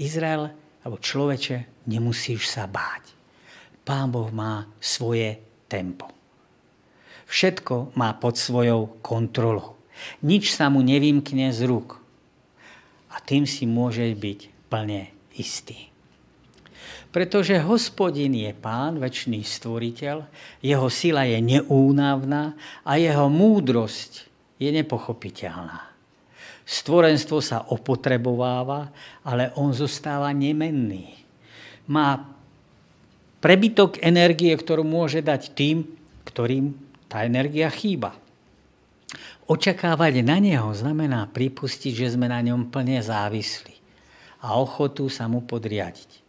Izrael, 0.00 0.48
alebo 0.82 0.96
človeče, 0.98 1.84
nemusíš 1.86 2.48
sa 2.48 2.64
báť. 2.64 3.12
Pán 3.84 4.08
Boh 4.08 4.32
má 4.32 4.64
svoje 4.80 5.36
tempo. 5.68 6.08
Všetko 7.28 7.96
má 7.96 8.16
pod 8.16 8.40
svojou 8.40 9.00
kontrolou. 9.04 9.78
Nič 10.24 10.54
sa 10.54 10.68
mu 10.72 10.80
nevymkne 10.80 11.52
z 11.52 11.68
rúk. 11.68 12.00
A 13.12 13.20
tým 13.20 13.44
si 13.44 13.68
môže 13.68 14.04
byť 14.08 14.70
plne 14.72 15.12
istý. 15.36 15.92
Pretože 17.12 17.60
hospodin 17.60 18.32
je 18.32 18.56
pán, 18.56 18.96
väčší 18.96 19.44
stvoriteľ, 19.44 20.24
jeho 20.64 20.88
sila 20.88 21.28
je 21.28 21.44
neúnavná 21.44 22.56
a 22.88 22.96
jeho 22.96 23.28
múdrosť 23.28 24.32
je 24.56 24.72
nepochopiteľná. 24.72 25.92
Stvorenstvo 26.64 27.44
sa 27.44 27.68
opotrebováva, 27.68 28.88
ale 29.28 29.52
on 29.60 29.76
zostáva 29.76 30.32
nemenný. 30.32 31.20
Má 31.90 32.32
prebytok 33.44 34.00
energie, 34.00 34.54
ktorú 34.54 34.80
môže 34.86 35.20
dať 35.20 35.52
tým, 35.52 35.84
ktorým 36.24 36.72
tá 37.10 37.26
energia 37.26 37.68
chýba. 37.68 38.21
Očakávať 39.50 40.22
na 40.22 40.38
neho 40.38 40.70
znamená 40.70 41.26
pripustiť, 41.26 41.92
že 41.92 42.14
sme 42.14 42.30
na 42.30 42.38
ňom 42.38 42.70
plne 42.70 43.02
závislí 43.02 43.74
a 44.42 44.58
ochotu 44.58 45.10
sa 45.10 45.26
mu 45.26 45.42
podriadiť. 45.42 46.22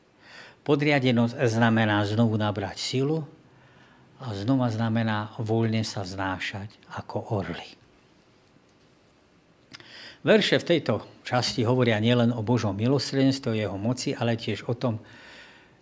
Podriadenosť 0.63 1.37
znamená 1.45 2.01
znovu 2.07 2.39
nabrať 2.39 2.79
silu 2.79 3.27
a 4.23 4.31
znova 4.33 4.71
znamená 4.71 5.35
voľne 5.37 5.83
sa 5.83 6.07
znášať 6.07 6.71
ako 6.95 7.37
orly. 7.37 7.69
Verše 10.23 10.55
v 10.55 10.67
tejto 10.71 11.03
časti 11.27 11.67
hovoria 11.67 11.99
nielen 11.99 12.31
o 12.31 12.39
Božom 12.39 12.71
milosrdenstve, 12.79 13.59
jeho 13.59 13.75
moci, 13.75 14.15
ale 14.15 14.39
tiež 14.39 14.71
o 14.71 14.73
tom, 14.79 15.03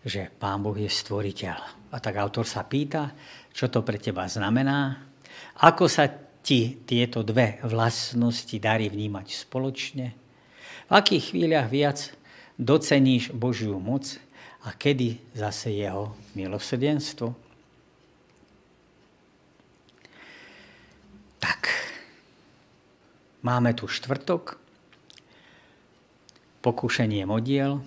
že 0.01 0.33
Pán 0.33 0.65
Boh 0.65 0.73
je 0.73 0.89
stvoriteľ. 0.89 1.59
A 1.93 1.95
tak 2.01 2.17
autor 2.17 2.49
sa 2.49 2.65
pýta, 2.65 3.13
čo 3.53 3.69
to 3.69 3.85
pre 3.85 4.01
teba 4.01 4.25
znamená, 4.25 4.97
ako 5.61 5.85
sa 5.85 6.09
ti 6.41 6.77
tieto 6.85 7.21
dve 7.21 7.61
vlastnosti 7.61 8.57
darí 8.57 8.89
vnímať 8.89 9.27
spoločne, 9.29 10.07
v 10.89 10.91
akých 10.91 11.31
chvíľach 11.31 11.71
viac 11.71 12.11
doceníš 12.59 13.31
Božiu 13.31 13.79
moc 13.79 14.19
a 14.67 14.75
kedy 14.75 15.21
zase 15.33 15.73
jeho 15.73 16.13
milosrdenstvo. 16.35 17.33
Tak, 21.41 21.61
Máme 23.41 23.73
tu 23.73 23.89
štvrtok, 23.89 24.53
pokúšenie 26.61 27.25
modiel. 27.25 27.81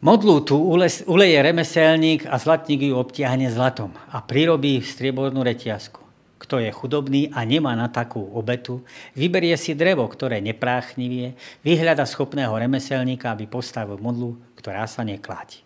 Modlu 0.00 0.40
tu 0.40 0.56
uleje 1.04 1.36
remeselník 1.36 2.24
a 2.24 2.40
zlatník 2.40 2.88
ju 2.88 2.96
obtiahne 2.96 3.52
zlatom 3.52 3.92
a 4.08 4.24
prirobí 4.24 4.80
striebornú 4.80 5.44
reťazku. 5.44 6.05
Kto 6.36 6.60
je 6.60 6.68
chudobný 6.68 7.32
a 7.32 7.48
nemá 7.48 7.72
na 7.72 7.88
takú 7.88 8.20
obetu, 8.36 8.84
vyberie 9.16 9.56
si 9.56 9.72
drevo, 9.72 10.04
ktoré 10.04 10.44
nepráchnivie, 10.44 11.32
vyhľada 11.64 12.04
schopného 12.04 12.52
remeselníka, 12.52 13.32
aby 13.32 13.48
postavil 13.48 13.96
modlu, 13.96 14.36
ktorá 14.60 14.84
sa 14.84 15.00
nekláti. 15.00 15.64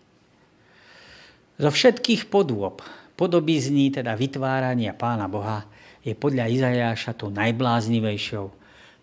Zo 1.59 1.69
všetkých 1.69 2.31
podôb, 2.31 2.81
podobizní, 3.19 3.91
teda 3.91 4.15
vytvárania 4.15 4.95
Pána 4.95 5.27
Boha, 5.27 5.67
je 6.01 6.17
podľa 6.17 6.49
Izajáša 6.49 7.13
to 7.13 7.29
najbláznivejšou 7.29 8.49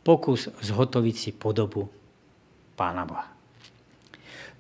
pokus 0.03 0.51
zhotoviť 0.65 1.15
si 1.15 1.31
podobu 1.37 1.87
Pána 2.75 3.05
Boha. 3.07 3.29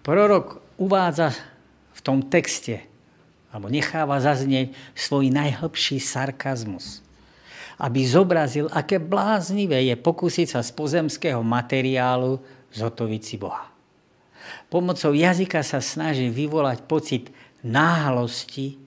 Prorok 0.04 0.78
uvádza 0.80 1.34
v 1.92 2.00
tom 2.00 2.28
texte, 2.30 2.87
alebo 3.58 3.74
necháva 3.74 4.22
zaznieť 4.22 4.70
svoj 4.94 5.34
najhlbší 5.34 5.98
sarkazmus, 5.98 7.02
aby 7.82 8.06
zobrazil, 8.06 8.70
aké 8.70 9.02
bláznivé 9.02 9.82
je 9.90 9.98
pokúsiť 9.98 10.46
sa 10.46 10.60
z 10.62 10.70
pozemského 10.78 11.42
materiálu 11.42 12.38
zhotoviť 12.70 13.22
si 13.26 13.34
Boha. 13.34 13.66
Pomocou 14.70 15.10
jazyka 15.10 15.66
sa 15.66 15.82
snaží 15.82 16.30
vyvolať 16.30 16.86
pocit 16.86 17.34
náhlosti 17.66 18.78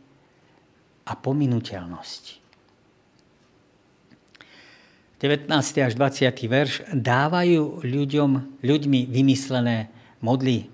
a 1.04 1.20
pominuteľnosti. 1.20 2.40
19. 5.20 5.52
až 5.84 5.94
20. 6.00 6.48
verš 6.48 6.74
dávajú 6.96 7.84
ľuďom, 7.84 8.64
ľuďmi 8.64 9.00
vymyslené 9.12 9.92
modly 10.24 10.72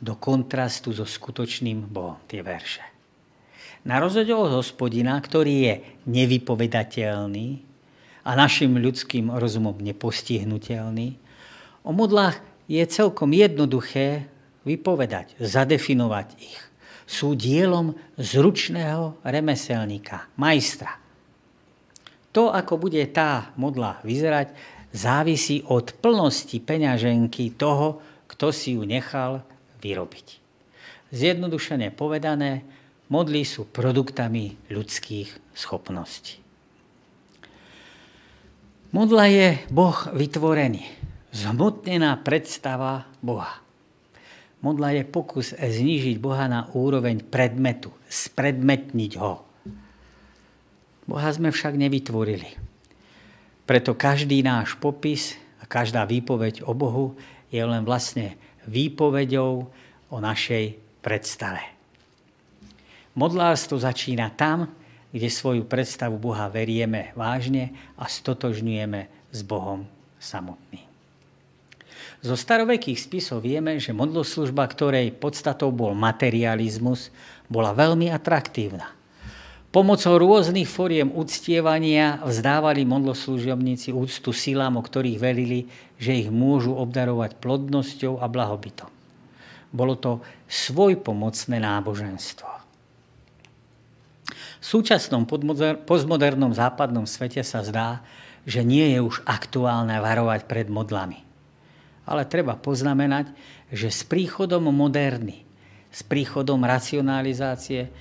do 0.00 0.16
kontrastu 0.16 0.96
so 0.96 1.04
skutočným 1.04 1.84
Bohom, 1.84 2.16
tie 2.24 2.40
verše. 2.40 2.87
Na 3.86 4.02
rozdiel 4.02 4.34
od 4.34 4.58
hospodina, 4.58 5.14
ktorý 5.18 5.54
je 5.62 5.74
nevypovedateľný 6.06 7.62
a 8.26 8.30
našim 8.34 8.74
ľudským 8.78 9.30
rozumom 9.30 9.78
nepostihnutelný, 9.78 11.14
o 11.86 11.90
modlách 11.94 12.42
je 12.66 12.82
celkom 12.84 13.32
jednoduché 13.32 14.26
vypovedať, 14.66 15.38
zadefinovať 15.40 16.28
ich. 16.42 16.60
Sú 17.08 17.32
dielom 17.32 17.96
zručného 18.20 19.16
remeselníka, 19.24 20.28
majstra– 20.36 20.98
to, 22.38 22.54
ako 22.54 22.78
bude 22.78 23.02
tá 23.10 23.50
modla 23.58 23.98
vyzerať, 24.06 24.52
závisí 24.94 25.64
od 25.66 25.90
plnosti 25.98 26.54
peňaženky 26.62 27.56
toho, 27.58 27.98
kto 28.30 28.54
si 28.54 28.78
ju 28.78 28.86
nechal 28.86 29.42
vyrobiť. 29.82 30.38
Zjednodušene 31.10 31.90
povedané, 31.90 32.62
modly 33.08 33.44
sú 33.44 33.68
produktami 33.68 34.56
ľudských 34.68 35.56
schopností. 35.56 36.40
Modla 38.88 39.28
je 39.28 39.48
Boh 39.68 39.98
vytvorený, 40.16 40.80
zhmotnená 41.36 42.16
predstava 42.24 43.04
Boha. 43.20 43.60
Modla 44.64 44.96
je 44.96 45.04
pokus 45.04 45.52
znížiť 45.52 46.16
Boha 46.16 46.48
na 46.48 46.66
úroveň 46.72 47.20
predmetu, 47.20 47.92
spredmetniť 48.08 49.12
ho. 49.20 49.44
Boha 51.04 51.28
sme 51.32 51.52
však 51.52 51.76
nevytvorili. 51.76 52.56
Preto 53.68 53.92
každý 53.92 54.40
náš 54.40 54.76
popis 54.80 55.36
a 55.60 55.68
každá 55.68 56.08
výpoveď 56.08 56.64
o 56.64 56.72
Bohu 56.72 57.12
je 57.52 57.60
len 57.60 57.84
vlastne 57.84 58.40
výpovedou 58.64 59.68
o 60.08 60.16
našej 60.16 60.80
predstave. 61.04 61.77
Modlárstvo 63.18 63.82
začína 63.82 64.30
tam, 64.30 64.70
kde 65.10 65.26
svoju 65.26 65.66
predstavu 65.66 66.22
Boha 66.22 66.46
verieme 66.46 67.10
vážne 67.18 67.74
a 67.98 68.06
stotožňujeme 68.06 69.10
s 69.34 69.40
Bohom 69.42 69.90
samotným. 70.22 70.86
Zo 72.22 72.38
starovekých 72.38 72.98
spisov 72.98 73.42
vieme, 73.42 73.82
že 73.82 73.90
modloslužba, 73.90 74.62
ktorej 74.70 75.18
podstatou 75.18 75.74
bol 75.74 75.98
materializmus, 75.98 77.10
bola 77.50 77.74
veľmi 77.74 78.06
atraktívna. 78.10 78.94
Pomocou 79.74 80.14
rôznych 80.14 80.70
foriem 80.70 81.10
uctievania 81.10 82.22
vzdávali 82.22 82.86
modloslužobníci 82.86 83.90
úctu 83.94 84.30
silám, 84.30 84.78
o 84.78 84.82
ktorých 84.82 85.18
velili, 85.18 85.66
že 85.98 86.26
ich 86.26 86.30
môžu 86.30 86.74
obdarovať 86.74 87.38
plodnosťou 87.42 88.22
a 88.22 88.30
blahobytom. 88.30 88.90
Bolo 89.74 89.94
to 89.98 90.22
svojpomocné 90.46 91.60
náboženstvo. 91.60 92.57
V 94.58 94.64
súčasnom 94.64 95.22
postmodernom 95.86 96.50
západnom 96.50 97.06
svete 97.06 97.46
sa 97.46 97.62
zdá, 97.62 98.02
že 98.48 98.66
nie 98.66 98.96
je 98.96 98.98
už 99.04 99.22
aktuálne 99.28 100.00
varovať 100.02 100.50
pred 100.50 100.66
modlami. 100.66 101.22
Ale 102.08 102.24
treba 102.24 102.56
poznamenať, 102.56 103.30
že 103.68 103.92
s 103.92 104.02
príchodom 104.02 104.72
moderny, 104.72 105.44
s 105.92 106.00
príchodom 106.00 106.64
racionalizácie 106.64 107.92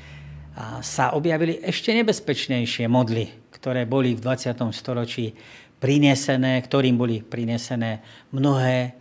sa 0.80 1.12
objavili 1.14 1.60
ešte 1.60 1.92
nebezpečnejšie 1.92 2.88
modly, 2.88 3.30
ktoré 3.52 3.84
boli 3.84 4.16
v 4.16 4.24
20. 4.24 4.56
storočí 4.72 5.36
prinesené, 5.78 6.58
ktorým 6.64 6.96
boli 6.98 7.22
prinesené 7.22 8.02
mnohé 8.32 8.96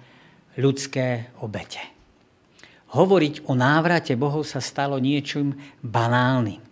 ľudské 0.58 1.32
obete. 1.40 1.80
Hovoriť 2.92 3.46
o 3.46 3.54
návrate 3.54 4.18
Bohov 4.18 4.42
sa 4.44 4.58
stalo 4.58 4.98
niečím 4.98 5.54
banálnym. 5.80 6.65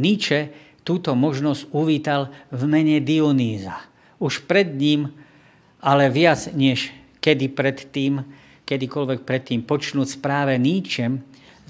Nietzsche 0.00 0.50
túto 0.80 1.12
možnosť 1.12 1.68
uvítal 1.76 2.32
v 2.48 2.62
mene 2.64 2.98
Dionýza. 3.04 3.84
Už 4.16 4.48
pred 4.48 4.72
ním, 4.72 5.12
ale 5.80 6.08
viac 6.08 6.48
než 6.56 6.90
kedy 7.20 7.52
predtým, 7.52 8.24
kedykoľvek 8.64 9.20
predtým, 9.28 9.60
počnúť 9.62 10.18
práve 10.24 10.56
Nietzschem, 10.56 11.20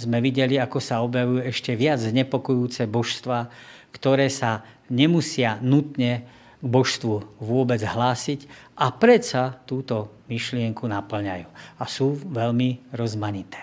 sme 0.01 0.23
videli, 0.25 0.57
ako 0.57 0.79
sa 0.81 1.05
objavujú 1.05 1.45
ešte 1.45 1.77
viac 1.77 2.01
znepokojúce 2.01 2.89
božstva, 2.89 3.53
ktoré 3.93 4.33
sa 4.33 4.65
nemusia 4.89 5.61
nutne 5.61 6.25
k 6.61 6.65
božstvu 6.65 7.41
vôbec 7.41 7.81
hlásiť 7.81 8.49
a 8.81 8.93
predsa 8.93 9.61
túto 9.69 10.09
myšlienku 10.33 10.89
naplňajú. 10.89 11.49
A 11.81 11.85
sú 11.85 12.17
veľmi 12.17 12.93
rozmanité. 12.97 13.61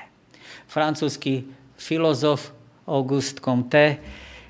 Francúzsky 0.69 1.49
filozof 1.77 2.53
Auguste 2.85 3.41
Comte 3.41 3.97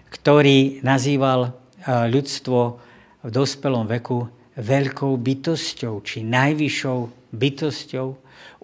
ktorý 0.09 0.83
nazýval 0.83 1.39
e, 1.47 1.51
ľudstvo 2.07 2.59
v 3.27 3.29
dospelom 3.29 3.85
veku 3.87 4.27
veľkou 4.57 5.13
bytosťou, 5.19 6.01
či 6.01 6.25
najvyššou 6.25 6.99
bytosťou, 7.33 8.07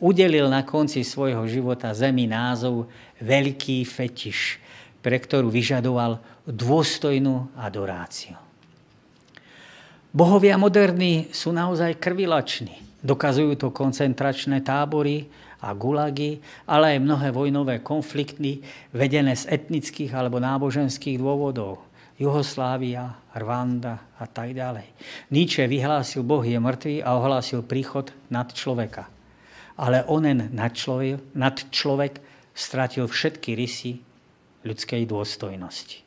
udelil 0.01 0.49
na 0.49 0.65
konci 0.65 1.05
svojho 1.05 1.45
života 1.45 1.93
Zemi 1.93 2.25
názov 2.25 2.89
Veľký 3.21 3.85
fetiš, 3.85 4.59
pre 4.99 5.19
ktorú 5.19 5.47
vyžadoval 5.47 6.19
dôstojnú 6.47 7.53
adoráciu. 7.55 8.35
Bohovia 10.13 10.59
moderní 10.61 11.33
sú 11.33 11.49
naozaj 11.49 11.97
krvilační. 11.97 12.77
Dokazujú 13.01 13.57
to 13.57 13.73
koncentračné 13.73 14.61
tábory, 14.61 15.25
a 15.63 15.71
gulagy, 15.71 16.43
ale 16.67 16.99
aj 16.99 17.05
mnohé 17.07 17.31
vojnové 17.31 17.79
konflikty 17.79 18.59
vedené 18.91 19.31
z 19.39 19.47
etnických 19.47 20.11
alebo 20.11 20.43
náboženských 20.43 21.15
dôvodov. 21.15 21.87
Juhoslávia, 22.19 23.15
Rwanda 23.33 24.13
a 24.19 24.27
tak 24.29 24.53
ďalej. 24.53 24.85
Nietzsche 25.33 25.65
vyhlásil, 25.65 26.21
Boh 26.21 26.43
je 26.45 26.59
mŕtvý 26.59 27.01
a 27.01 27.17
ohlásil 27.17 27.65
príchod 27.65 28.11
nad 28.29 28.51
človeka. 28.51 29.09
Ale 29.79 30.05
onen 30.05 30.53
nad 30.53 30.75
človek, 30.77 31.33
nad 31.33 31.57
človek 31.73 32.21
stratil 32.53 33.09
všetky 33.09 33.57
rysy 33.57 33.97
ľudskej 34.61 35.09
dôstojnosti. 35.09 36.02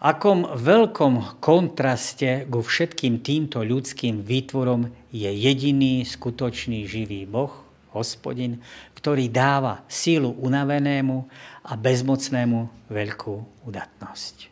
Akom 0.00 0.48
veľkom 0.56 1.44
kontraste 1.44 2.48
ku 2.48 2.64
všetkým 2.64 3.20
týmto 3.20 3.60
ľudským 3.60 4.24
výtvorom 4.24 4.88
je 5.12 5.28
jediný 5.28 6.08
skutočný 6.08 6.88
živý 6.88 7.28
Boh, 7.28 7.52
hospodin, 7.92 8.64
ktorý 8.96 9.28
dáva 9.28 9.84
sílu 9.92 10.32
unavenému 10.40 11.28
a 11.68 11.76
bezmocnému 11.76 12.88
veľkú 12.88 13.34
udatnosť. 13.68 14.48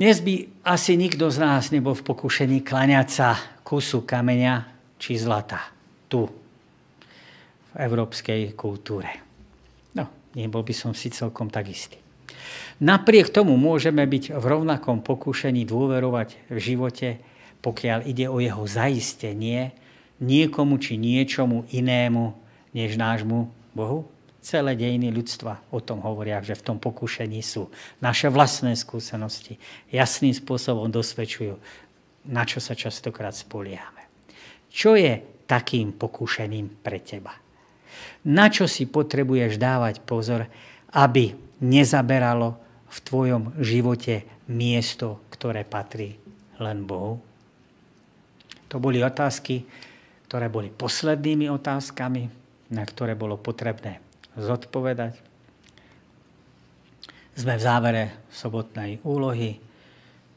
Dnes 0.00 0.16
by 0.24 0.64
asi 0.64 0.96
nikto 0.96 1.28
z 1.28 1.36
nás 1.36 1.68
nebol 1.68 1.92
v 1.92 2.08
pokušení 2.08 2.64
klaňať 2.64 3.08
sa 3.12 3.36
kusu 3.60 4.08
kameňa 4.08 4.64
či 4.96 5.20
zlata 5.20 5.60
tu, 6.08 6.24
v 6.24 7.72
európskej 7.84 8.56
kultúre. 8.56 9.12
No, 9.92 10.32
nebol 10.32 10.64
by 10.64 10.72
som 10.72 10.96
si 10.96 11.12
celkom 11.12 11.52
tak 11.52 11.68
istý. 11.68 12.05
Napriek 12.76 13.32
tomu 13.32 13.56
môžeme 13.56 14.04
byť 14.04 14.36
v 14.36 14.44
rovnakom 14.44 15.00
pokušení 15.00 15.64
dôverovať 15.64 16.52
v 16.52 16.58
živote, 16.60 17.08
pokiaľ 17.64 18.04
ide 18.04 18.28
o 18.28 18.36
jeho 18.36 18.68
zaistenie 18.68 19.72
niekomu 20.20 20.76
či 20.76 21.00
niečomu 21.00 21.64
inému 21.72 22.36
než 22.76 23.00
nášmu 23.00 23.48
Bohu. 23.72 24.04
Celé 24.44 24.76
dejiny 24.78 25.10
ľudstva 25.10 25.58
o 25.72 25.80
tom 25.80 26.04
hovoria, 26.04 26.44
že 26.44 26.54
v 26.54 26.62
tom 26.62 26.78
pokušení 26.78 27.40
sú. 27.40 27.72
Naše 28.04 28.28
vlastné 28.28 28.76
skúsenosti 28.76 29.56
jasným 29.90 30.36
spôsobom 30.36 30.92
dosvedčujú, 30.92 31.56
na 32.28 32.44
čo 32.44 32.60
sa 32.60 32.76
častokrát 32.76 33.32
spoliehame. 33.32 34.04
Čo 34.68 34.94
je 34.94 35.18
takým 35.48 35.96
pokušením 35.96 36.84
pre 36.84 37.00
teba? 37.00 37.32
Na 38.28 38.52
čo 38.52 38.68
si 38.68 38.84
potrebuješ 38.84 39.56
dávať 39.56 40.04
pozor, 40.04 40.44
aby 40.92 41.32
nezaberalo 41.64 42.65
v 42.96 42.98
tvojom 43.04 43.42
živote 43.60 44.24
miesto, 44.48 45.20
ktoré 45.28 45.68
patrí 45.68 46.16
len 46.56 46.88
Bohu? 46.88 47.20
To 48.72 48.80
boli 48.80 49.04
otázky, 49.04 49.68
ktoré 50.26 50.48
boli 50.48 50.72
poslednými 50.72 51.52
otázkami, 51.52 52.32
na 52.72 52.82
ktoré 52.82 53.12
bolo 53.12 53.36
potrebné 53.36 54.00
zodpovedať. 54.34 55.20
Sme 57.36 57.60
v 57.60 57.62
závere 57.62 58.04
sobotnej 58.32 59.04
úlohy. 59.04 59.60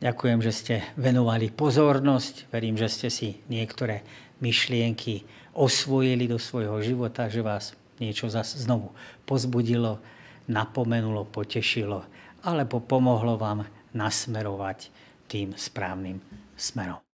Ďakujem, 0.04 0.40
že 0.44 0.52
ste 0.52 0.76
venovali 1.00 1.48
pozornosť. 1.48 2.52
Verím, 2.52 2.76
že 2.76 2.92
ste 2.92 3.08
si 3.08 3.40
niektoré 3.48 4.04
myšlienky 4.44 5.24
osvojili 5.56 6.28
do 6.28 6.36
svojho 6.36 6.84
života, 6.84 7.32
že 7.32 7.40
vás 7.40 7.72
niečo 8.04 8.28
zase 8.28 8.60
znovu 8.60 8.92
pozbudilo, 9.24 10.00
napomenulo, 10.48 11.24
potešilo 11.24 12.19
alebo 12.46 12.80
pomohlo 12.84 13.36
vám 13.36 13.66
nasmerovať 13.94 14.92
tým 15.30 15.54
správnym 15.58 16.22
smerom. 16.56 17.09